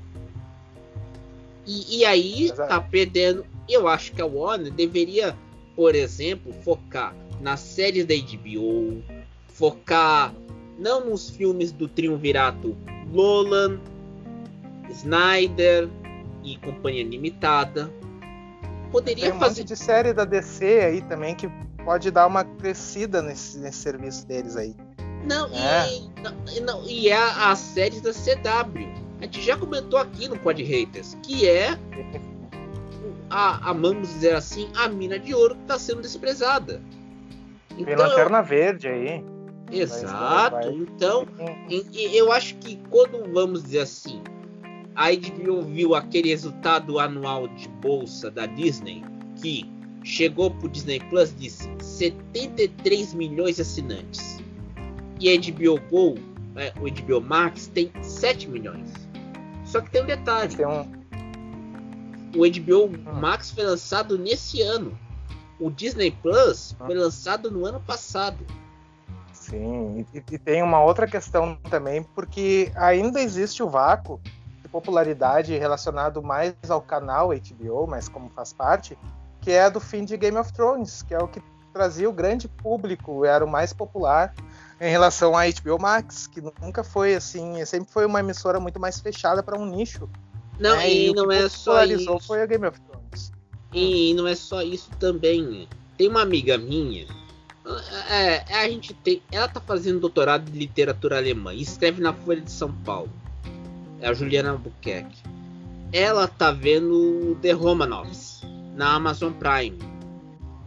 [1.71, 2.69] E, e aí Exato.
[2.69, 3.45] tá perdendo.
[3.69, 5.35] Eu acho que a Warner deveria
[5.75, 9.01] por exemplo, focar nas séries da HBO,
[9.47, 10.33] focar
[10.77, 12.77] não nos filmes do triunvirato
[13.11, 13.79] Nolan,
[14.89, 15.89] Snyder
[16.43, 17.91] e Companhia Limitada.
[18.91, 21.49] Poderia Tem um fazer de série da DC aí também que
[21.83, 24.75] pode dar uma crescida nesse, nesse serviço deles aí.
[25.25, 25.89] Não, é.
[26.55, 29.00] e, não, e é a, a série da CW.
[29.21, 31.77] A gente já comentou aqui no Pod Haters, que é
[33.29, 36.81] a, a vamos dizer assim, a mina de ouro que está sendo desprezada.
[37.71, 39.23] Então, Tem lanterna verde aí.
[39.71, 40.55] Exato.
[40.55, 40.73] Vai, vai.
[40.73, 41.27] Então,
[41.93, 44.21] eu acho que quando vamos dizer assim,
[44.95, 49.03] a HBO viu aquele resultado anual de bolsa da Disney,
[49.41, 49.69] que
[50.03, 54.39] chegou para o Disney Plus e disse 73 milhões de assinantes.
[55.19, 56.15] E a HBO Go,
[56.55, 58.91] é, o HBO Max, tem 7 milhões.
[59.71, 60.53] Só que tem um detalhe.
[60.53, 60.81] Tem um,
[62.35, 64.97] o HBO Max foi lançado nesse ano.
[65.57, 68.45] O Disney Plus foi lançado no ano passado.
[69.31, 74.19] Sim, e, e, tem uma outra questão também, porque ainda existe o vácuo
[74.61, 78.97] de popularidade relacionado mais ao canal HBO, mas como faz parte,
[79.39, 81.41] que é do fim de Game of Thrones, que é o que
[81.73, 84.33] trazia o grande público, era o mais popular
[84.81, 88.99] em relação à HBO Max, que nunca foi assim, sempre foi uma emissora muito mais
[88.99, 90.09] fechada para um nicho.
[90.59, 92.19] Não, é, e, e não é só isso.
[92.21, 93.31] foi a Game of Thrones.
[93.71, 95.69] E não é só isso também.
[95.99, 97.05] Tem uma amiga minha.
[98.09, 99.21] É, é, a gente tem.
[99.31, 103.11] Ela tá fazendo doutorado de literatura alemã e escreve na Folha de São Paulo.
[103.99, 105.21] É a Juliana Albuquerque.
[105.93, 108.41] Ela tá vendo The Romanovs
[108.75, 109.77] na Amazon Prime.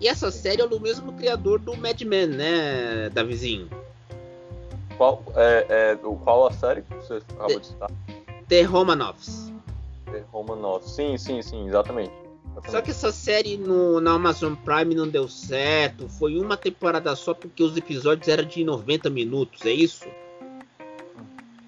[0.01, 3.69] E essa série é do mesmo criador do Mad Men, né, Davizinho?
[4.97, 7.91] Qual, é, é, qual a série que você acabou The, de citar?
[8.49, 9.53] The Romanovs.
[10.33, 10.85] Romanov.
[10.85, 12.13] Sim, sim, sim, exatamente.
[12.45, 12.71] exatamente.
[12.71, 16.09] Só que essa série no, na Amazon Prime não deu certo.
[16.09, 20.07] Foi uma temporada só porque os episódios eram de 90 minutos, é isso?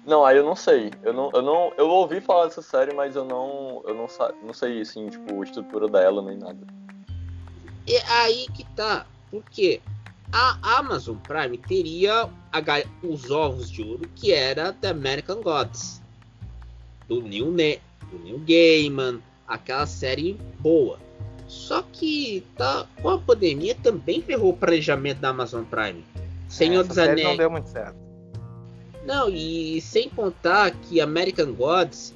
[0.05, 0.91] Não, aí eu não sei.
[1.03, 4.07] Eu não, eu não, eu ouvi falar dessa série, mas eu não, eu não,
[4.41, 6.59] não sei assim, tipo, a estrutura dela nem nada.
[7.85, 9.81] É aí que tá, porque
[10.31, 12.29] a Amazon Prime teria
[13.03, 16.01] os ovos de ouro que era The American Gods
[17.07, 17.79] do Neil, ne
[18.11, 20.99] do Neil Gaiman, aquela série boa.
[21.47, 26.03] Só que tá, com a pandemia também ferrou o planejamento da Amazon Prime.
[26.49, 27.27] Senhor é, dos Anéis.
[27.27, 27.95] Não deu muito certo.
[29.05, 32.13] Não, e sem contar que American Gods,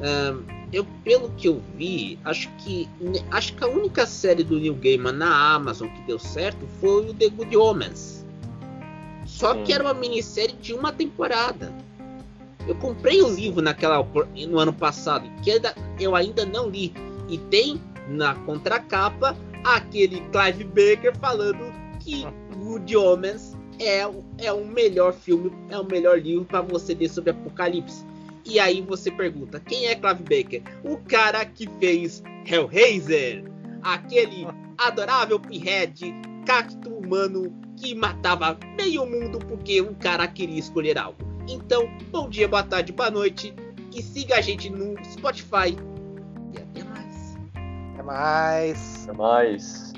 [0.00, 2.88] um, eu pelo que eu vi, acho que
[3.30, 7.14] acho que a única série do Neil Gaiman na Amazon que deu certo foi o
[7.14, 8.24] The Good Omens.
[9.24, 11.72] Só que era uma minissérie de uma temporada.
[12.66, 14.04] Eu comprei o um livro naquela
[14.48, 15.60] no ano passado, que
[16.00, 16.92] eu ainda não li,
[17.28, 22.26] e tem na contracapa aquele Clive Baker falando que
[22.56, 24.00] Good Omens é,
[24.38, 28.04] é o melhor filme, é o melhor livro para você ler sobre Apocalipse.
[28.44, 30.62] E aí você pergunta, quem é Clive Baker?
[30.84, 33.44] O cara que fez Hellraiser,
[33.82, 36.14] aquele adorável pinhead,
[36.44, 41.18] cacto humano que matava meio mundo porque o cara queria escolher algo.
[41.48, 43.54] Então, bom dia, boa tarde, boa noite
[43.94, 45.76] e siga a gente no Spotify.
[46.52, 47.38] E até mais.
[47.94, 49.04] Até mais.
[49.04, 49.93] Até mais.